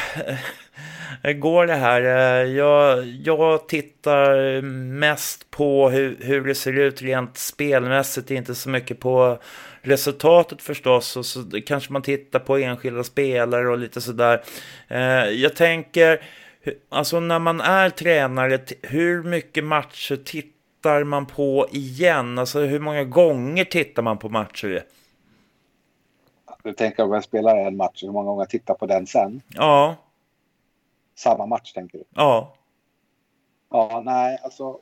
[1.23, 2.01] eh, gå det här.
[2.01, 8.69] Eh, jag, jag tittar mest på hur, hur det ser ut rent spelmässigt, inte så
[8.69, 9.39] mycket på
[9.81, 11.17] resultatet förstås.
[11.17, 14.43] Och så kanske man tittar på enskilda spelare och lite sådär.
[14.87, 16.21] Eh, jag tänker,
[16.89, 22.39] alltså när man är tränare, hur mycket matcher tittar man på igen?
[22.39, 24.83] Alltså hur många gånger tittar man på matcher?
[26.63, 29.41] Du tänker om jag spelar en match, hur många gånger jag tittar på den sen?
[29.49, 29.95] Ja.
[31.15, 32.03] Samma match tänker du?
[32.09, 32.53] Ja.
[33.69, 34.79] Ja, nej, alltså.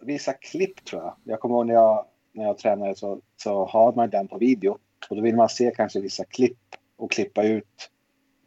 [0.00, 1.14] Vissa klipp tror jag.
[1.24, 4.78] Jag kommer ihåg när jag, när jag tränade så, så har man den på video.
[5.10, 6.58] Och då vill man se kanske vissa klipp
[6.96, 7.90] och klippa ut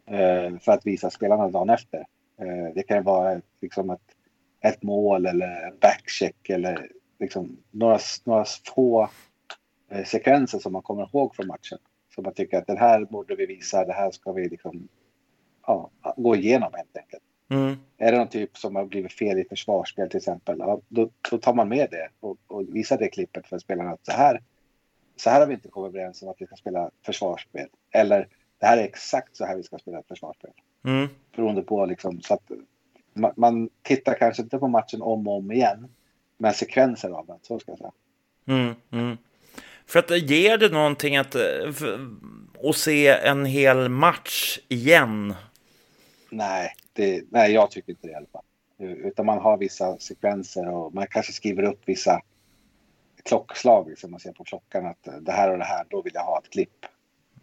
[0.06, 1.98] eh, för att visa spelarna dagen efter.
[2.40, 4.16] Eh, det kan vara liksom ett,
[4.60, 9.08] ett mål eller en backcheck eller liksom några, några få
[10.06, 11.78] sekvenser som man kommer ihåg från matchen.
[12.14, 14.88] Som man tycker att den här borde vi visa, det här ska vi liksom
[15.66, 17.22] ja, gå igenom helt enkelt.
[17.48, 17.76] Mm.
[17.98, 21.38] Är det någon typ som har blivit fel i försvarsspel till exempel, ja, då, då
[21.38, 24.42] tar man med det och, och visar det klippet för spelarna att så här,
[25.16, 27.68] så här har vi inte kommit överens om att vi ska spela försvarsspel.
[27.90, 28.28] Eller
[28.58, 30.50] det här är exakt så här vi ska spela ett försvarsspel.
[30.84, 31.08] Mm.
[31.36, 32.50] Beroende på liksom så att
[33.14, 35.88] man, man tittar kanske inte på matchen om och om igen,
[36.38, 37.92] men sekvenser av den, så ska jag säga.
[38.46, 39.16] Mm, mm.
[39.86, 41.36] För att ger det någonting att,
[42.64, 45.34] att se en hel match igen?
[46.30, 48.42] Nej, det, nej, jag tycker inte det i alla fall.
[48.78, 52.20] Utan man har vissa sekvenser och man kanske skriver upp vissa
[53.22, 56.24] klockslag, liksom man ser på klockan att det här och det här, då vill jag
[56.24, 56.86] ha ett klipp.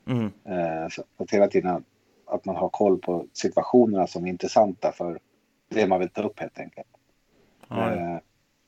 [0.08, 0.26] Mm.
[0.26, 1.84] Eh, så att hela tiden
[2.26, 5.20] att man har koll på situationerna som är intressanta för
[5.70, 6.88] det man vill ta upp helt enkelt.
[7.68, 8.20] Ja.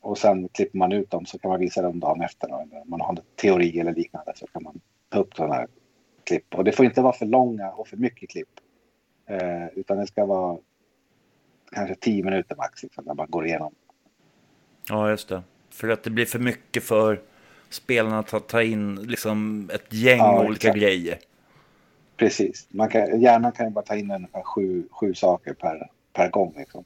[0.06, 2.47] Och sen klipper man ut dem så kan man visa dem dagen efter.
[2.47, 4.80] Då, man har en teori eller liknande så kan man
[5.10, 5.68] ta upp sådana här
[6.24, 6.56] klipp.
[6.56, 8.49] Och det får inte vara för långa och för mycket klipp.
[9.30, 10.58] Eh, utan det ska vara
[11.72, 13.74] kanske tio minuter max liksom, när man går igenom.
[14.89, 15.43] Ja, just det.
[15.70, 17.22] För att det blir för mycket för
[17.70, 20.80] spelarna att ta in liksom ett gäng Ja, olika exakt.
[20.80, 21.20] grejer.
[22.18, 22.68] Precis.
[22.70, 26.53] Man kan, hjärnan kan ju bara ta in ungefär sju, sju saker per, per gång.
[26.58, 26.84] Liksom.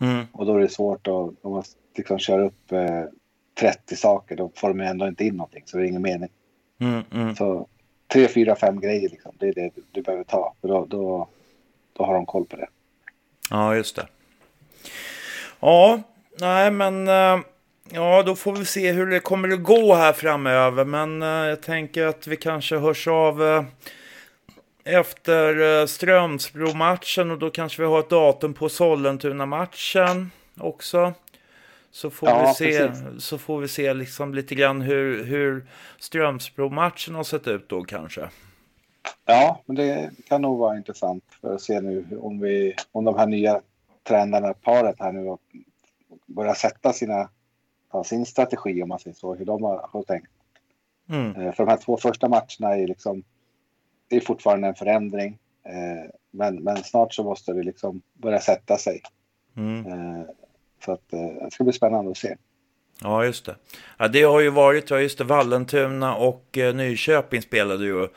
[0.00, 0.26] Mm.
[0.32, 1.64] Och då är det svårt att, om man
[1.98, 3.04] liksom kör upp eh,
[3.60, 5.62] 30 saker, då får de ändå inte in någonting.
[5.66, 6.28] Så det är ingen mening.
[6.80, 7.36] Mm, mm.
[7.36, 7.66] Så
[8.12, 9.32] tre, fyra, fem grejer liksom.
[9.38, 10.54] Det är det du, du behöver ta.
[10.60, 11.28] För då, då,
[11.92, 12.68] då har de koll på det.
[13.50, 14.06] Ja, just det.
[15.60, 16.00] Ja,
[16.40, 17.08] nej men...
[17.08, 17.38] eh,
[17.90, 20.84] Ja, då får vi se hur det kommer att gå här framöver.
[20.84, 23.64] Men eh, jag tänker att vi kanske hörs av eh,
[24.84, 27.30] efter eh, Strömsbro-matchen.
[27.30, 30.30] Och då kanske vi har ett datum på Sollentuna-matchen
[30.60, 31.12] också.
[31.98, 33.24] Så får, Ja, vi se, precis.
[33.24, 35.66] så får vi se liksom lite grann hur, hur
[35.98, 38.28] Strömsbro-matchen har sett ut då kanske.
[39.24, 43.18] Ja, men det kan nog vara intressant för att se nu om, vi, om de
[43.18, 43.60] här nya
[44.02, 45.36] tränarna, paret här nu
[46.26, 47.28] börjar sätta sina,
[48.04, 50.30] sin strategi om man säger så, hur de har, har tänkt.
[51.08, 51.36] Mm.
[51.36, 53.22] Eh, För de här två första matcherna är liksom,
[54.08, 55.38] det är fortfarande en förändring.
[55.64, 59.02] Eh, Men, men snart så måste det liksom börja sätta sig.
[59.56, 59.86] Mm.
[60.80, 62.36] Eh, Så att eh, det ska bli spännande att se.
[63.02, 63.56] Ja, just det.
[63.98, 68.08] Ja, det har ju varit, ja just det, Vallentuna och eh, Nyköping spelade ju.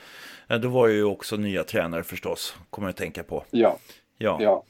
[0.49, 3.43] Eh, Då var ju också nya tränare förstås, kommer jag att tänka på.
[3.51, 3.77] Ja,
[4.17, 4.63] Ja, ja.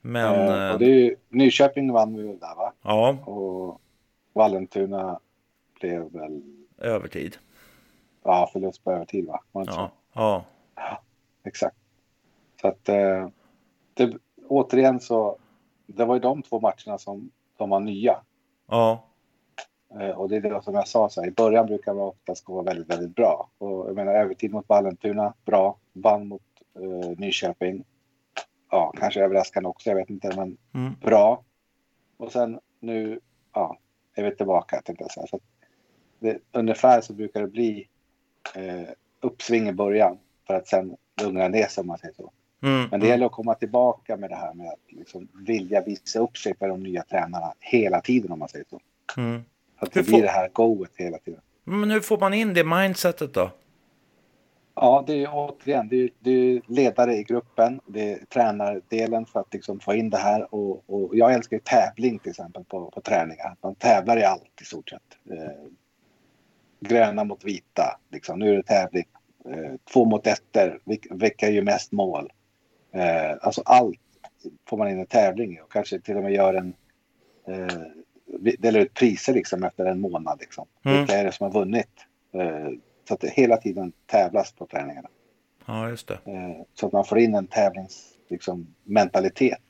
[0.00, 0.34] men...
[0.48, 2.72] Eh, eh, och det är ju, Nyköping vann vi väl där va?
[2.82, 3.80] Ja, Och
[4.32, 5.18] Vallentuna
[5.80, 6.42] blev väl
[6.78, 7.36] övertid.
[8.24, 9.40] ja, förlust på övertid va?
[9.52, 9.62] Så?
[9.66, 10.44] Ja,
[10.76, 11.02] ja.
[11.44, 11.76] Exakt.
[12.60, 13.28] Så att eh,
[13.94, 14.12] det,
[14.48, 15.38] återigen så
[15.96, 18.16] det var ju de två matcherna som, som var nya.
[18.68, 19.02] Ja,
[20.00, 22.44] Eh, och det är det som jag sa, så här, i början brukar man oftast
[22.44, 23.50] gå väldigt, väldigt bra.
[23.58, 25.76] Och jag menar övertid mot Vallentuna, bra.
[25.92, 26.42] Vann mot
[26.74, 27.84] eh, Nyköping.
[28.70, 30.94] Ja, kanske överraskande också, jag vet inte, men mm.
[31.00, 31.42] bra.
[32.16, 33.20] Och sen nu,
[33.52, 33.78] ja,
[34.14, 35.26] är vi tillbaka tänkte jag säga.
[35.26, 35.40] Så
[36.18, 37.88] det, ungefär så brukar det bli
[38.54, 38.88] eh,
[39.20, 42.32] uppsving i början för att sen lugna ner sig om man säger så.
[42.62, 42.88] Mm.
[42.90, 46.36] Men det gäller att komma tillbaka med det här med att liksom vilja visa upp
[46.36, 48.80] sig för de nya tränarna hela tiden om man säger så.
[49.16, 49.42] Mm.
[49.76, 51.40] Att det får- blir det här goet hela tiden.
[51.64, 53.50] Men hur får man in det mindsetet då?
[54.74, 59.40] Ja, det är återigen, det är, det är ledare i gruppen, det är tränardelen för
[59.40, 62.90] att liksom få in det här och, och jag älskar ju tävling till exempel på,
[62.90, 63.56] på träningar.
[63.62, 65.02] Man tävlar i allt i stort sett.
[65.30, 65.68] Eh,
[66.80, 68.38] gröna mot vita, liksom.
[68.38, 69.04] nu är det tävling.
[69.44, 72.32] Eh, två mot ettor, vilka, vilka gör mest mål?
[72.92, 73.98] Eh, alltså allt
[74.68, 76.74] får man in en tävling och kanske till och med gör en
[77.46, 77.80] eh,
[78.58, 80.38] delar ut priser liksom efter en månad.
[80.40, 80.66] Liksom.
[80.84, 80.98] Mm.
[80.98, 82.06] Vilka är det som har vunnit?
[82.32, 82.68] Eh,
[83.08, 85.08] så att det hela tiden tävlas på träningarna.
[85.66, 86.14] Ja, just det.
[86.14, 88.18] Eh, så att man får in en tävlingsmentalitet.
[88.28, 89.62] Liksom, mentalitet.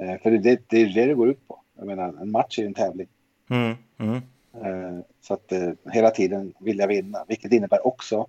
[0.00, 1.60] Eh, för det, det, det är det det går ut på.
[1.76, 3.08] Jag menar, en match är ju en tävling.
[3.50, 3.76] Mm.
[3.98, 4.16] Mm.
[4.64, 7.24] Eh, så att eh, hela tiden vill jag vinna.
[7.28, 8.26] Vilket innebär också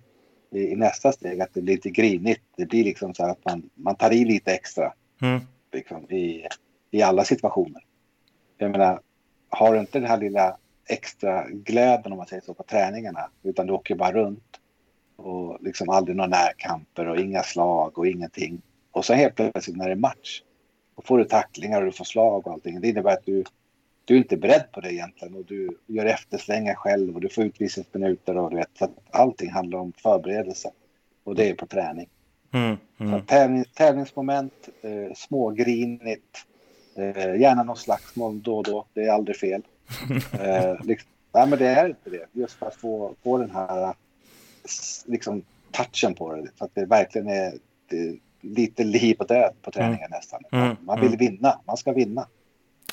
[0.50, 2.42] i, nästa steg att det blir lite grinigt.
[2.56, 4.92] Det blir liksom så här att man, man tar i lite extra
[5.22, 5.40] Mm.
[5.72, 6.46] liksom, i,
[6.90, 7.82] i alla situationer.
[8.58, 9.00] Jag menar,
[9.48, 10.56] har du inte den här lilla
[10.88, 14.60] extra glöden om man säger så på träningarna utan du åker bara runt
[15.16, 18.62] och liksom aldrig några närkamper och inga slag och ingenting.
[18.90, 20.42] Och så helt plötsligt när det är match
[20.96, 22.80] då får du tacklingar och du får slag och allting.
[22.80, 23.44] Det innebär att du,
[24.10, 27.44] du är inte beredd på det egentligen och du gör efterslängar själv och du får
[27.44, 28.68] utvisningsminuter och du vet.
[28.78, 30.70] Så att allting handlar om förberedelse
[31.24, 32.08] och det är på träning.
[32.52, 32.76] Mm.
[32.98, 33.14] Så Mm.
[33.14, 36.38] att tävling, tävlingsmoment, eh, smågrinigt,
[36.94, 38.86] eh, gärna någon slagsmål då och då.
[38.94, 39.62] Det är aldrig fel.
[40.40, 42.26] Eh, liksom, nej, men det är inte det.
[42.32, 43.94] Just för att få, få den här
[44.64, 46.48] s- liksom, touchen på det.
[46.58, 47.52] Så att det verkligen är
[47.88, 50.40] det, lite liv och död på träningen nästan.
[50.52, 51.18] Mm, Man vill mm.
[51.18, 51.60] vinna.
[51.66, 52.26] Man ska vinna.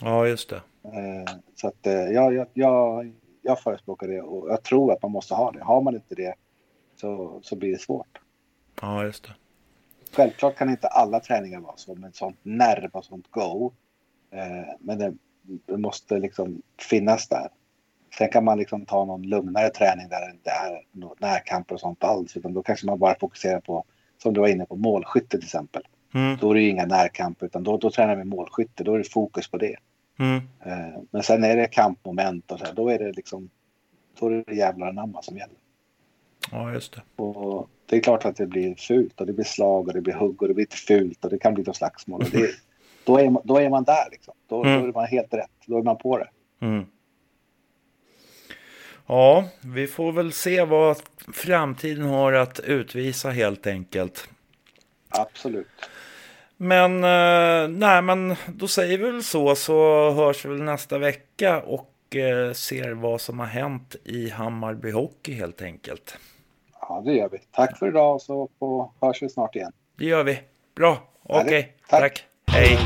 [0.01, 0.61] Ja, just det.
[0.93, 3.11] Eh, så att eh, ja, jag, jag,
[3.41, 5.63] jag förespråkar det och jag tror att man måste ha det.
[5.63, 6.33] Har man inte det
[6.95, 8.19] så, så blir det svårt.
[8.81, 9.35] Ja, just det.
[10.11, 13.71] Självklart kan inte alla träningar vara så med sånt nerv och sånt go.
[14.31, 15.13] Eh, men det,
[15.65, 17.49] det måste liksom finnas där.
[18.17, 20.81] Sen kan man liksom ta någon lugnare träning där det inte är
[21.21, 22.37] närkamper och sånt alls.
[22.37, 23.85] Utan då kanske man bara fokuserar på,
[24.23, 25.83] som du var inne på, målskytte till exempel.
[26.13, 26.37] Mm.
[26.41, 28.83] Då är det ju inga närkamper utan då, då tränar vi målskytte.
[28.83, 29.75] Då är det fokus på det.
[30.19, 30.35] Mm.
[30.65, 33.49] Eh, men sen är det kampmoment och så här, då är det liksom,
[34.19, 35.55] då är det jävlar anamma som gäller.
[36.51, 37.23] Ja, just det.
[37.23, 40.13] Och det är klart att det blir fult och det blir slag och det blir
[40.13, 42.21] hugg och det blir lite fult och det kan bli något slagsmål.
[42.21, 42.49] Och det,
[43.03, 44.33] då, är man, då är man där liksom.
[44.47, 44.81] Då, Mm.
[44.81, 45.51] då är man helt rätt.
[45.65, 46.29] Då är man på det.
[46.59, 46.85] Mm.
[49.07, 50.97] Ja, vi får väl se vad
[51.33, 54.29] framtiden har att utvisa helt enkelt.
[55.09, 55.67] Absolut.
[56.57, 61.61] Men, eh, nej, men då säger vi väl så, så hörs vi väl nästa vecka
[61.61, 66.17] och eh, ser vad som har hänt i Hammarby Hockey helt enkelt.
[66.81, 67.37] Ja, det gör vi.
[67.51, 69.71] Tack för idag så på, hörs vi snart igen.
[69.97, 70.39] Det gör vi.
[70.75, 72.13] Bra, okej, Härligt.
[72.15, 72.25] tack.
[72.45, 72.55] Tack.
[72.55, 72.77] Hej.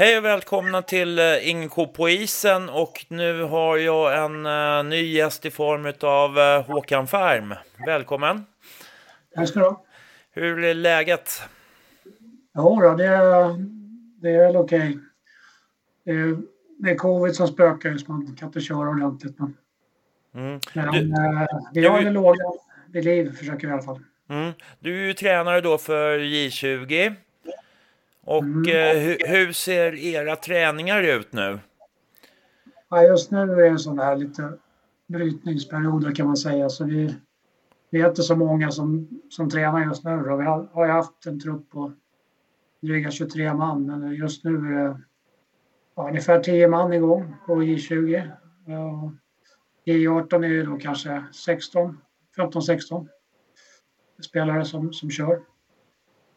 [0.00, 4.84] Hej och välkomna till uh, Ingen ko på isen och nu har jag en eh,
[4.84, 7.54] ny gäst i form av uh, Håkan Färm.
[7.86, 8.44] Välkommen.
[9.34, 9.84] Tack ska du ha.
[10.32, 11.42] Hur är läget?
[12.56, 13.54] Jo då, det är,
[14.22, 14.98] det är väl okej.
[16.04, 16.36] Är,
[16.78, 19.38] det är covid som spökar så man kan inte köra ordentligt.
[19.38, 19.56] Men,
[20.34, 20.60] Mm.
[20.74, 22.44] men Du- eh, vi har det låga
[22.88, 24.00] vid liv, försöker vi i alla fall.
[24.30, 24.52] Mm.
[24.78, 27.14] Du är ju tränare då för J20.
[28.22, 28.62] Och Mm.
[28.62, 31.58] eh, hu- hur ser era träningar ut nu?
[32.90, 34.52] Ja, just nu är det en sån här lite
[35.08, 36.68] brytningsperioder kan man säga.
[36.68, 37.14] Så vi,
[37.90, 40.16] vi är inte så många som, som tränar just nu.
[40.22, 40.36] Då.
[40.36, 41.92] Vi har, har haft en trupp på
[42.82, 45.00] dryga 23 man, men just nu är det
[45.94, 48.30] ja, ungefär 10 man igång på J20.
[48.66, 49.12] Ja,
[49.86, 52.00] J18 är ju då kanske 16,
[52.36, 53.08] 15-16
[54.28, 55.40] spelare som, som kör.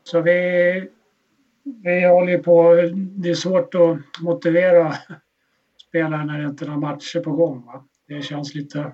[0.04, 0.90] Så vi,
[1.64, 4.96] vi håller ju på, det är svårt att motivera
[5.88, 7.66] spelare när det inte är några matcher på gång.
[7.66, 7.86] Va?
[8.08, 8.92] Det känns lite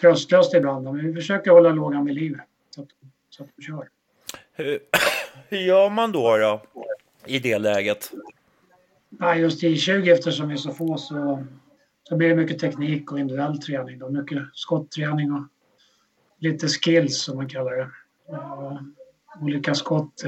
[0.00, 2.38] tröstlöst ibland, men vi försöker hålla lågan vid liv
[2.70, 2.88] så att,
[3.30, 3.88] så att de kör.
[4.52, 4.78] Hur,
[5.48, 6.62] hur gör man då, då
[7.26, 8.12] i det läget?
[9.18, 11.44] Ja, just i 20 eftersom vi är så få så,
[12.02, 13.98] så blir det mycket teknik och individuell träning.
[13.98, 14.10] Då.
[14.10, 15.42] Mycket skottträning och
[16.38, 17.90] lite skills som man kallar det.
[18.32, 18.80] Uh,
[19.42, 20.24] olika skott,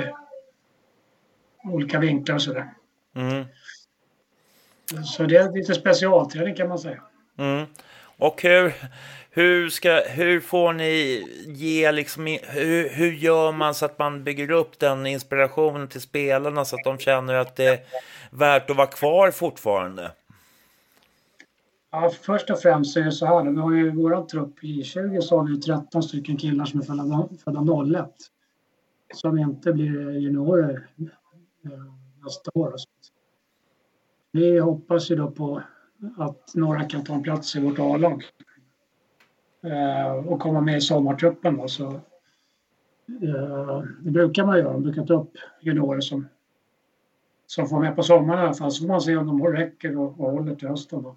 [1.73, 2.71] olika vinklar och sådär.
[3.17, 3.45] Mm.
[5.05, 7.03] Så det är lite specialträning kan man säga.
[7.39, 7.67] Mm.
[8.19, 8.75] Och hur,
[9.31, 14.25] hur, ska, hur får ni ge liksom, i- hur, hur gör man så att man
[14.25, 17.79] bygger upp den inspirationen till spelarna så att de känner att det är
[18.31, 20.11] värt att vara kvar fortfarande?
[21.91, 23.45] Ja, först och främst så är det så här.
[23.51, 26.85] Vi har ju vår trupp i 20 så har vi 13 stycken killar som är
[26.85, 28.11] födda, födda 01.
[29.15, 30.87] Som inte blir juniorer
[31.73, 31.93] Eh,
[32.25, 32.75] nästa år.
[34.33, 35.63] Vi hoppas ju då på
[36.17, 38.25] att några kan ta en plats i vårt A-lag.
[39.63, 41.57] Eh, och komma med i sommartruppen.
[41.57, 41.87] Då, så,
[43.23, 44.73] eh, det brukar man göra.
[44.73, 46.29] Man brukar ta upp juniorer som,
[47.47, 48.71] som får med på sommaren i alla fall.
[48.71, 51.03] Så får man se om de räcker och, och håller till hösten.
[51.03, 51.17] Då.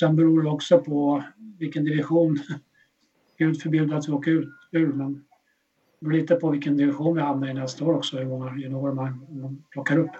[0.00, 1.24] Sen beror det också på
[1.58, 2.38] vilken division.
[3.38, 5.24] Gud förbjuder att vi åker ut ur, men
[5.98, 8.92] det beror lite på vilken division vi hamnar i nästa år också, hur många juniorer
[8.92, 10.10] man, man plockar upp.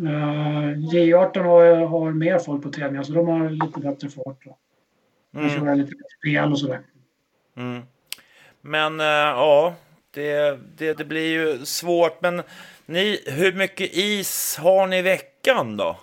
[0.00, 0.08] Uh,
[0.92, 4.44] J18 har, har mer folk på träningar så de har lite bättre fart.
[4.44, 4.56] Då.
[5.30, 5.50] De Mm.
[5.50, 6.80] kör lite spel och sådär.
[7.56, 7.82] Mm.
[8.60, 9.74] Men eh, ja,
[10.10, 12.22] det, det, det blir ju svårt.
[12.22, 12.42] Men
[12.86, 15.96] ni, hur mycket is har ni i veckan då?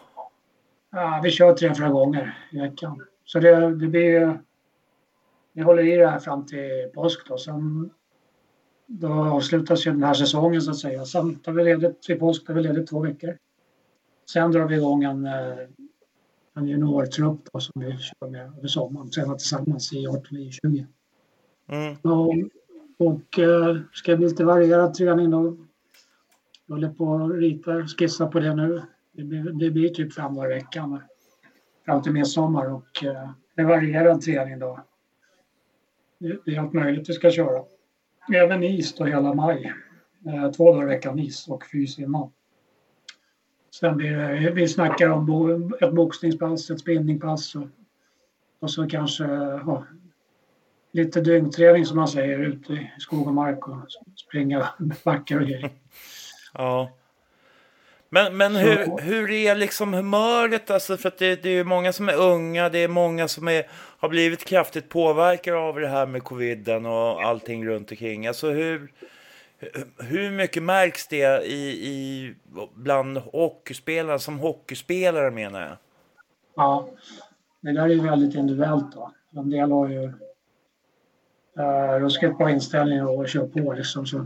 [0.91, 3.05] Ja, vi kör tre, fyra gånger i veckan.
[3.25, 4.39] Så det, det blir.
[5.59, 7.37] Vi håller i det här fram till påsk då.
[7.37, 7.89] Sen,
[8.87, 11.05] då avslutas ju den här säsongen så att säga.
[11.05, 13.37] Sen tar vi ledigt vid påsk, tar vi ledigt två veckor.
[14.29, 15.57] Sen drar vi igång en, eh,
[16.55, 19.09] en juniortrupp då, som vi kör med över sommaren.
[19.09, 20.87] Tränar tillsammans i 18 och 20.
[21.67, 21.95] Mm.
[22.01, 22.33] Och,
[22.97, 25.57] och eh, ska bli lite varierad träning då.
[26.65, 28.81] Jag håller på och ritar, skissar på det nu.
[29.11, 31.01] Det blir, det blir typ fem dagar i veckan
[31.85, 34.79] fram till midsommar och eh, det varierar träning då.
[36.19, 37.63] Det, är allt möjligt vi ska köra.
[38.33, 39.73] Även is då hela maj.
[40.25, 42.31] Eh, två dagar i veckan is och fys innan.
[43.79, 47.67] Sen blir det, vi snackar om ett boxningspass, ett spinningpass och,
[48.59, 49.85] och så kanske ja,
[50.91, 53.77] lite dyngträning som man säger ute i skog och mark och
[54.15, 54.69] springa
[55.03, 55.69] backar och grejer.
[56.53, 56.89] Ja.
[58.09, 60.71] Men, men hur, hur är liksom humöret?
[60.71, 63.63] Alltså, för det, det är ju många som är unga, det är många som är,
[63.99, 68.27] har blivit kraftigt påverkade av det här med coviden och allting runt omkring.
[68.27, 68.91] Alltså hur,
[69.97, 72.35] hur mycket märks det i, i,
[72.73, 75.77] bland hockeyspelarna, som hockeyspelare menar jag?
[76.55, 76.89] Ja,
[77.61, 79.11] det där är ju väldigt individuellt då.
[79.31, 80.03] En del har ju
[81.59, 84.05] uh, ruskigt bra inställning och kör på liksom.
[84.05, 84.25] Så.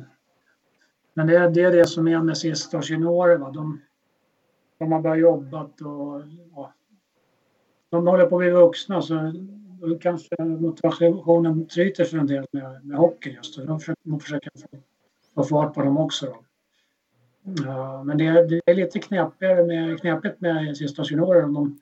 [1.14, 3.38] Men det, det är det som är med sista års juniorer.
[3.38, 3.52] Va?
[3.52, 3.82] De,
[4.78, 6.22] de har börjat jobba och
[6.56, 6.74] ja,
[7.90, 9.34] de håller på att bli vuxna så
[10.02, 13.60] kanske motivationen tryter för en del med, med hockey just.
[13.60, 13.80] Och de
[14.20, 14.68] försöker, få,
[15.36, 16.26] få fart på dem också.
[16.26, 16.44] Då.
[17.44, 21.80] Ja, men det, det är lite knepigare med, knepigt med sista juniorer om de,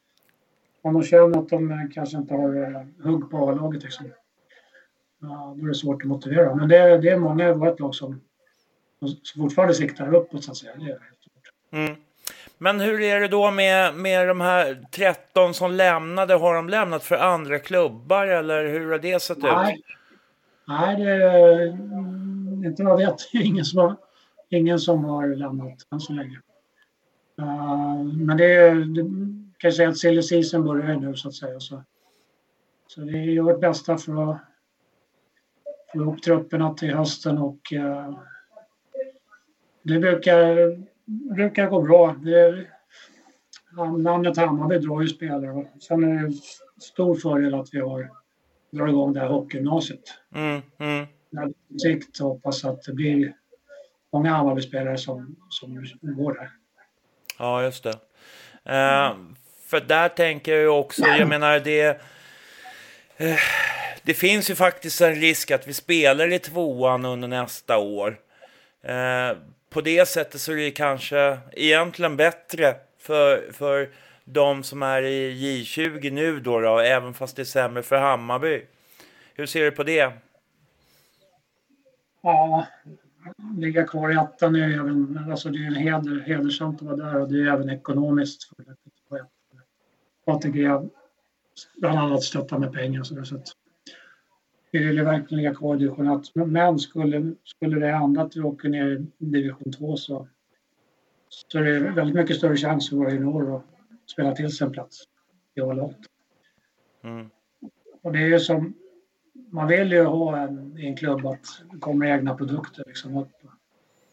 [0.81, 3.83] om de känner att de kanske inte har eh, hugg på A-laget.
[3.83, 4.05] Liksom.
[5.21, 6.55] Ja, då är det svårt att motivera.
[6.55, 8.21] Men det, det är många i vårt lag som,
[9.23, 10.75] som fortfarande siktar uppåt så att säga.
[10.75, 11.53] Det är helt svårt.
[11.71, 11.95] Mm.
[12.57, 16.33] Men hur är det då med, med de här 13 som lämnade?
[16.33, 19.43] Har de lämnat för andra klubbar eller hur har det sett ut?
[20.67, 21.67] Nej, det är
[22.65, 23.29] inte vad jag vet.
[23.31, 23.95] Det är Ingen som har,
[24.49, 26.39] ingen som har lämnat än så länge.
[27.41, 29.01] Uh, men det, är- det
[29.57, 31.59] kan jag säga att silly season börjar ju nu så att säga.
[31.59, 31.83] Så,
[32.87, 34.37] så vi gör vårt bästa för att
[35.93, 38.19] få ihop trupperna till hösten och uh,
[39.83, 40.57] det brukar,
[41.35, 42.15] brukar gå bra.
[42.23, 42.67] Det,
[43.97, 45.67] namnet Hammarby drar ju spelare.
[45.79, 46.33] Sen är det
[46.81, 48.09] stor fördel att vi har
[48.71, 50.03] drar igång det här hockeygymnasiet.
[50.35, 51.05] Mm, mm.
[51.35, 53.33] På sikt hoppas att det blir
[54.13, 56.49] många Hammarby-spelare som, som går där.
[57.39, 57.99] Ja, just det.
[58.63, 59.15] Eh,
[59.65, 62.01] för där tänker jag ju också, jag menar det...
[63.17, 63.35] Eh,
[64.03, 68.19] det finns ju faktiskt en risk att vi spelar i tvåan under nästa år.
[68.83, 69.37] Eh,
[69.71, 73.89] på det sättet så är det kanske egentligen bättre för, för
[74.25, 78.65] de som är i J20 nu då, då, även fast det är sämre för Hammarby.
[79.33, 80.13] Hur ser du på det?
[82.21, 82.67] Ja,
[83.57, 86.95] ligga kvar i ettan är ju även, alltså det är en heder, hedersamt att vara
[86.95, 88.95] där och det är även ekonomiskt fördelaktigt.
[90.25, 90.69] ATG
[91.77, 93.47] bland annat stöttar med pengar så så att
[94.79, 96.35] vill ju verkligen ligga kvar i division 1.
[96.35, 100.27] Men- skulle, skulle det hända att vi åker ner i division 2 så,
[101.29, 103.63] så är det väldigt mycket större chans för våra juniorer att
[104.09, 105.03] spela till sig en plats
[105.55, 105.97] i A-laget.
[107.03, 107.29] Mm.
[108.01, 108.73] Och det är ju som,
[109.33, 113.31] man vill ju ha en, i en klubb att det kommer egna produkter liksom upp.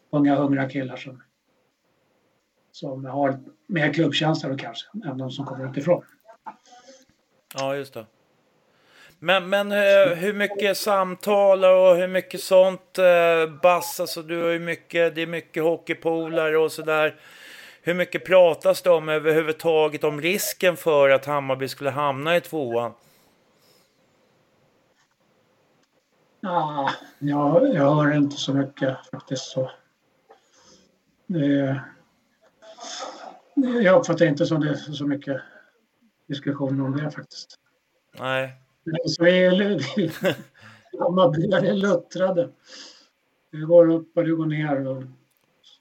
[0.09, 1.21] Unga hungriga killar som,
[2.71, 6.03] som har mer klubbkänsla då kanske än de som kommer utifrån.
[7.55, 8.05] Ja, just det.
[9.19, 14.49] Men, men eh, hur mycket samtal och hur mycket sånt, eh, Bass, alltså du har
[14.49, 17.15] ju mycket, det är mycket hockeypolare och sådär.
[17.81, 22.93] Hur mycket pratas det om överhuvudtaget om risken för att Hammarby skulle hamna i tvåan?
[26.41, 26.89] Ja,
[27.19, 29.43] jag, jag hör inte så mycket faktiskt.
[29.45, 29.71] Så.
[31.27, 31.81] Det,
[33.55, 35.41] jag uppfattar inte som det är så mycket
[36.27, 37.55] diskussion om det faktiskt.
[38.19, 38.68] Nej.
[39.05, 39.51] Så är
[40.99, 42.49] Hammarbyare är luttrade.
[43.51, 44.87] Det går upp och det går ner.
[44.87, 45.03] Och,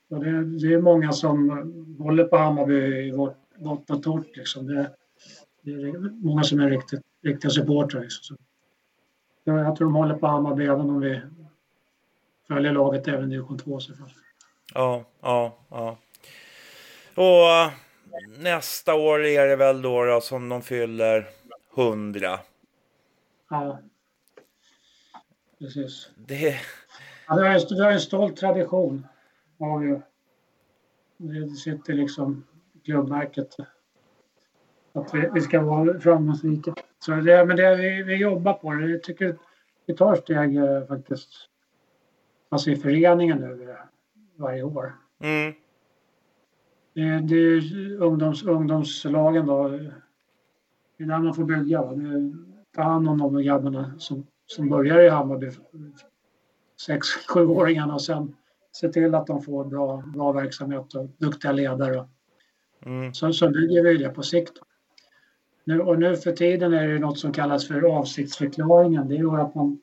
[0.09, 1.51] det, det är många som
[1.99, 4.37] håller på Hammarby i vårt, vått och torrt.
[4.37, 4.67] Liksom.
[4.67, 4.91] Det,
[5.63, 8.01] det är många som är riktigt, riktiga supportrar.
[8.01, 8.37] Liksom.
[9.45, 11.21] Jag, tror de håller på Hammarby även om vi
[12.49, 13.81] följer laget även i division 2.
[14.75, 15.99] Ja, ja, ja.
[17.15, 17.71] Och eh,
[18.39, 21.27] nästa år är det väl då, då som de fyller
[21.77, 22.39] 100.
[23.51, 23.79] Ja.
[25.59, 26.11] Precis.
[26.17, 26.57] Det,
[27.29, 29.07] Ja, vi, har vi har en stolt tradition.
[29.59, 29.87] Har vi.
[29.87, 30.01] ju.
[31.17, 32.45] Det sitter liksom
[32.85, 33.57] klubbmärket.
[34.93, 36.75] Att vi, vi ska vara framgångsrika.
[36.99, 38.91] Så det, men det, vi, vi jobbar på det.
[38.91, 39.39] Jag tycker
[39.87, 41.29] vi tar steg eh, faktiskt.
[42.49, 43.77] Alltså i föreningen nu eh,
[44.37, 44.93] varje år.
[45.21, 45.53] mm,
[46.95, 49.69] Det, det är ungdoms, ungdomslagen då.
[49.69, 51.83] Det är där man får bygga.
[51.83, 52.35] Det
[52.77, 55.51] Ta hand om de grabbarna som, som börjar i Hammarby.
[56.87, 58.37] Sex, sjuåringarna och sen
[58.73, 62.09] se till att de får bra, bra verksamhet och duktiga ledare.
[62.87, 64.53] mm, Så, så bygger vi det på sikt.
[65.65, 69.09] Nu, och nu för tiden är det något som kallas för avsiktsförklaringen.
[69.09, 69.81] Det gör att man,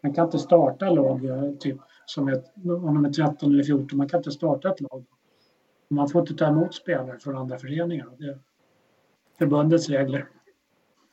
[0.00, 3.98] man kan inte starta lag eh, typ som ett, om de är 13 eller 14.
[3.98, 5.04] Man kan inte starta ett lag.
[5.88, 8.08] Man får inte ta emot spelare från andra föreningar.
[8.18, 8.38] Det är
[9.38, 10.28] förbundets regler.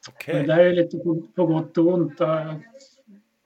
[0.10, 0.36] Okej.
[0.42, 2.22] Det där är lite på, på gott och ont.
[2.22, 2.56] eh,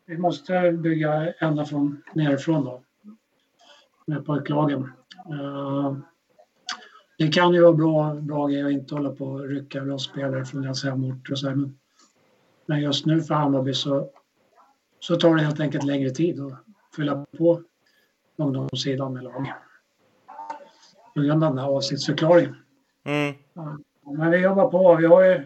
[0.06, 2.82] Vi måste bygga ända från nerifrån då.
[4.06, 4.92] Med pojklagen.
[5.30, 5.96] Eh,
[7.18, 10.46] Det kan ju vara bra, bra grej att inte hålla på och rycka bra spelare
[10.46, 11.78] från deras hemorter och så här, men,
[12.66, 14.10] men just nu för Hammarby så,
[15.00, 16.54] så tar det helt enkelt längre tid att
[16.96, 17.62] fylla på
[18.36, 19.54] ungdomssidan med lag.
[21.16, 22.56] På grund av den här avsiktsförklaringen.
[23.04, 23.36] Mm,
[24.18, 24.96] Men vi jobbar på.
[24.96, 25.42] Vi har ju,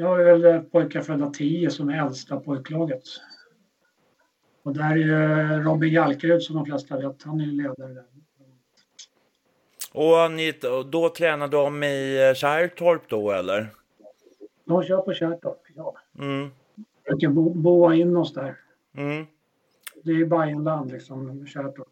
[0.00, 3.02] vi har väl pojkar födda 10 som är äldsta pojklaget.
[4.62, 8.04] Och där är Robin Jalkerud som de flesta vet, han är ledare där.
[9.92, 10.52] och ni,
[10.90, 13.68] då tränar de i eh, Kärrtorp då, eller?
[14.64, 15.96] De kör på Kärrtorp, ja.
[16.18, 16.50] Mm,
[17.04, 18.56] Försöker bo, boa in oss där.
[18.96, 19.26] mm.
[20.02, 21.88] Det är Bajenland liksom, Kärrtorp.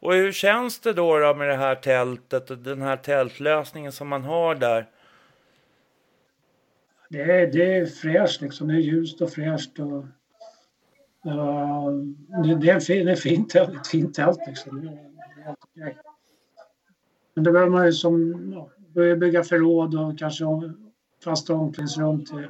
[0.00, 4.08] Och hur känns det då, då med det här tältet och den här tältlösningen som
[4.08, 4.86] man har där?
[7.14, 10.04] Det är, det är fräscht liksom, det är ljust och fräscht och
[11.26, 11.88] uh,
[12.42, 14.80] det, det är en fin, det är fint, ett fint tält liksom.
[14.80, 15.98] Det är, det okej.
[17.34, 20.44] Men då behöver man ju som, ja, börja bygga förråd och kanske
[21.24, 22.46] fasta omklädningsrum till,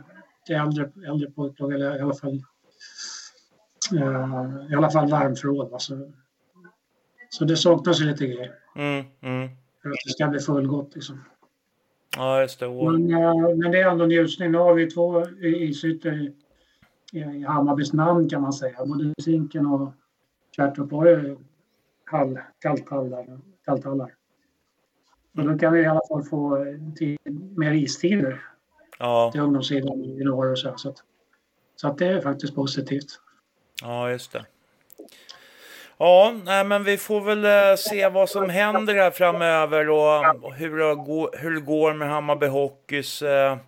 [0.46, 2.42] till äldre, äldre pojklag eller i alla fall
[3.92, 5.70] eh, i alla fall varmförråd.
[5.70, 5.78] va.
[5.78, 6.12] Så,
[7.30, 9.48] så det saknas ju lite grejer Mm, mm.
[9.82, 11.24] för att det ska bli fullgott liksom.
[12.16, 12.68] Ja, just det.
[12.68, 14.52] Men, eh, men det är ändå njutning.
[14.52, 16.12] Nu har vi två isytor
[17.12, 18.86] i, Hammarbys namn kan man säga.
[18.86, 19.92] Både Zinken och
[20.56, 21.36] Kärrtorp har ju
[22.04, 23.40] hall, kalthallar.
[23.64, 24.14] kalthallar.
[25.32, 27.18] Då kan vi i alla fall få eh, tid,
[27.56, 28.42] mer istider
[28.98, 30.72] ja, till ungdomssidan i norr och så.
[30.76, 30.96] Så, att,
[31.76, 33.20] så att det är faktiskt positivt.
[33.82, 34.44] ja, just det.
[35.98, 40.78] Ja, nej, men vi får väl eh, se vad som händer här framöver och, hur,
[40.78, 43.58] det går, hur det går med Hammarby Hockeys eh,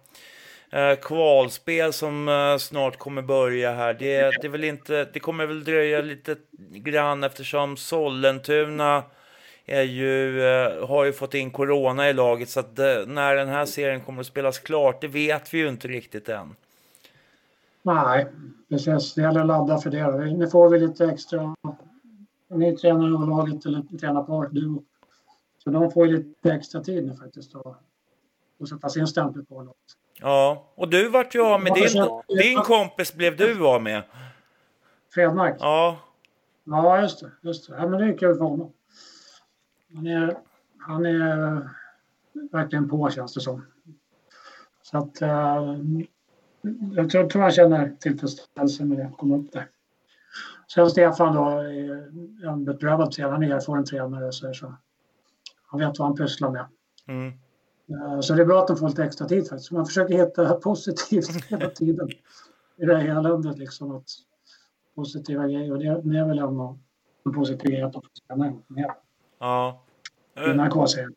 [0.71, 3.95] eh kvalspel som eh, snart kommer börja här.
[3.95, 6.37] Det, det, väl inte, det kommer väl dröja lite
[6.73, 9.03] grann eftersom Sollentuna
[9.67, 10.41] är ju,
[10.89, 14.27] har ju fått in corona i laget så att när den här serien kommer att
[14.27, 16.55] spelas klart, det vet vi ju inte riktigt än.
[17.83, 18.27] Nej,
[18.69, 19.15] precis.
[19.15, 20.27] Det gäller att ladda för det.
[20.37, 21.55] Nu får vi lite extra...
[22.57, 24.83] Ni tränar i laget eller tränarpar, du.
[25.65, 27.83] Så de får ju lite extra tid nu faktiskt att
[28.61, 29.77] att sätta sin stämpel på laget.
[30.21, 34.03] Ja, och du vart ju av med din, din kompis blev du av med.
[35.15, 35.57] Fredmark?
[35.61, 35.99] Ja,
[36.67, 37.31] Ja, just det.
[37.41, 37.77] Just det.
[37.77, 38.73] Ja, men det är kul för honom.
[39.95, 40.37] Han är,
[40.79, 41.69] han är
[42.53, 43.67] verkligen på känns det som.
[44.83, 45.79] Så att eh,
[46.93, 49.13] jag tror, tror han känner tillfredsställelse med det.
[49.19, 49.69] Komma upp där.
[50.75, 51.45] Sen Stefan då
[52.49, 54.33] en beprövad tränare, han är erfaren tränare.
[54.33, 54.75] Så, så
[55.67, 56.67] han vet vad han pysslar med.
[57.09, 57.33] mm.
[57.89, 59.71] Eh, Så det är bra att de får lite extra tid faktiskt.
[59.71, 62.09] Man försöker hitta positivt hela tiden
[62.77, 63.59] i det här eländet.
[63.59, 64.09] Liksom, att
[64.95, 65.73] positiva grejer.
[65.73, 68.91] Och det, det är väl en positiv grej att de får träna mer
[69.39, 69.83] ja.
[70.37, 71.15] i den här kvalserien.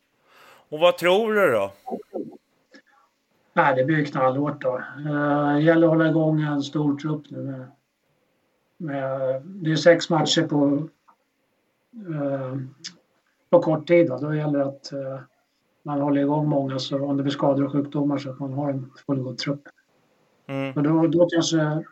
[0.68, 1.72] Och vad tror du då?
[3.52, 4.76] Nej, det blir knallhårt då.
[4.78, 7.38] Eh, Det gäller att hålla igång en stor trupp nu.
[7.38, 7.66] Med,
[8.80, 10.88] med, det är sex matcher på,
[12.14, 12.56] eh,
[13.50, 14.08] på kort tid.
[14.08, 15.20] Då, då gäller det att eh,
[15.82, 18.70] man håller igång många så om det blir skador och sjukdomar så att man har
[18.70, 19.62] en fullgod trupp.
[20.46, 20.76] Mm.
[20.76, 21.84] Och då, då kanske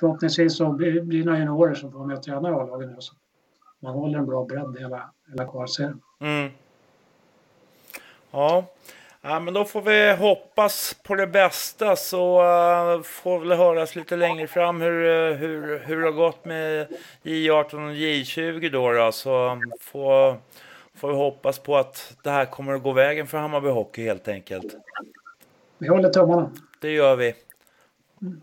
[0.00, 2.88] förhoppningsvis så blir, blir det några juniorer som får vara med och träna i A-lagen
[2.88, 2.96] nu.
[2.98, 3.14] Så
[3.80, 6.00] man håller en bra bredd hela, hela kvalserien.
[6.20, 6.50] Mm.
[8.30, 8.66] Ja.
[9.22, 14.16] Ja, men då får vi hoppas på det bästa så uh, får vi höras lite
[14.16, 16.86] längre fram hur, uh, hur, hur det har gått med
[17.22, 18.92] J18 och J20 då.
[18.92, 19.12] då.
[19.12, 20.36] Så får,
[20.94, 24.28] får vi hoppas på att det här kommer att gå vägen för Hammarby Hockey helt
[24.28, 24.76] enkelt.
[25.78, 26.50] Vi håller tummarna.
[26.80, 27.34] Det gör vi.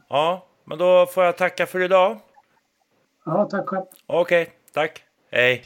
[0.09, 2.17] Ja, men då får jag tacka för idag.
[3.25, 3.85] Ja, tack själv.
[4.07, 5.03] Okej, tack.
[5.31, 5.63] Hej.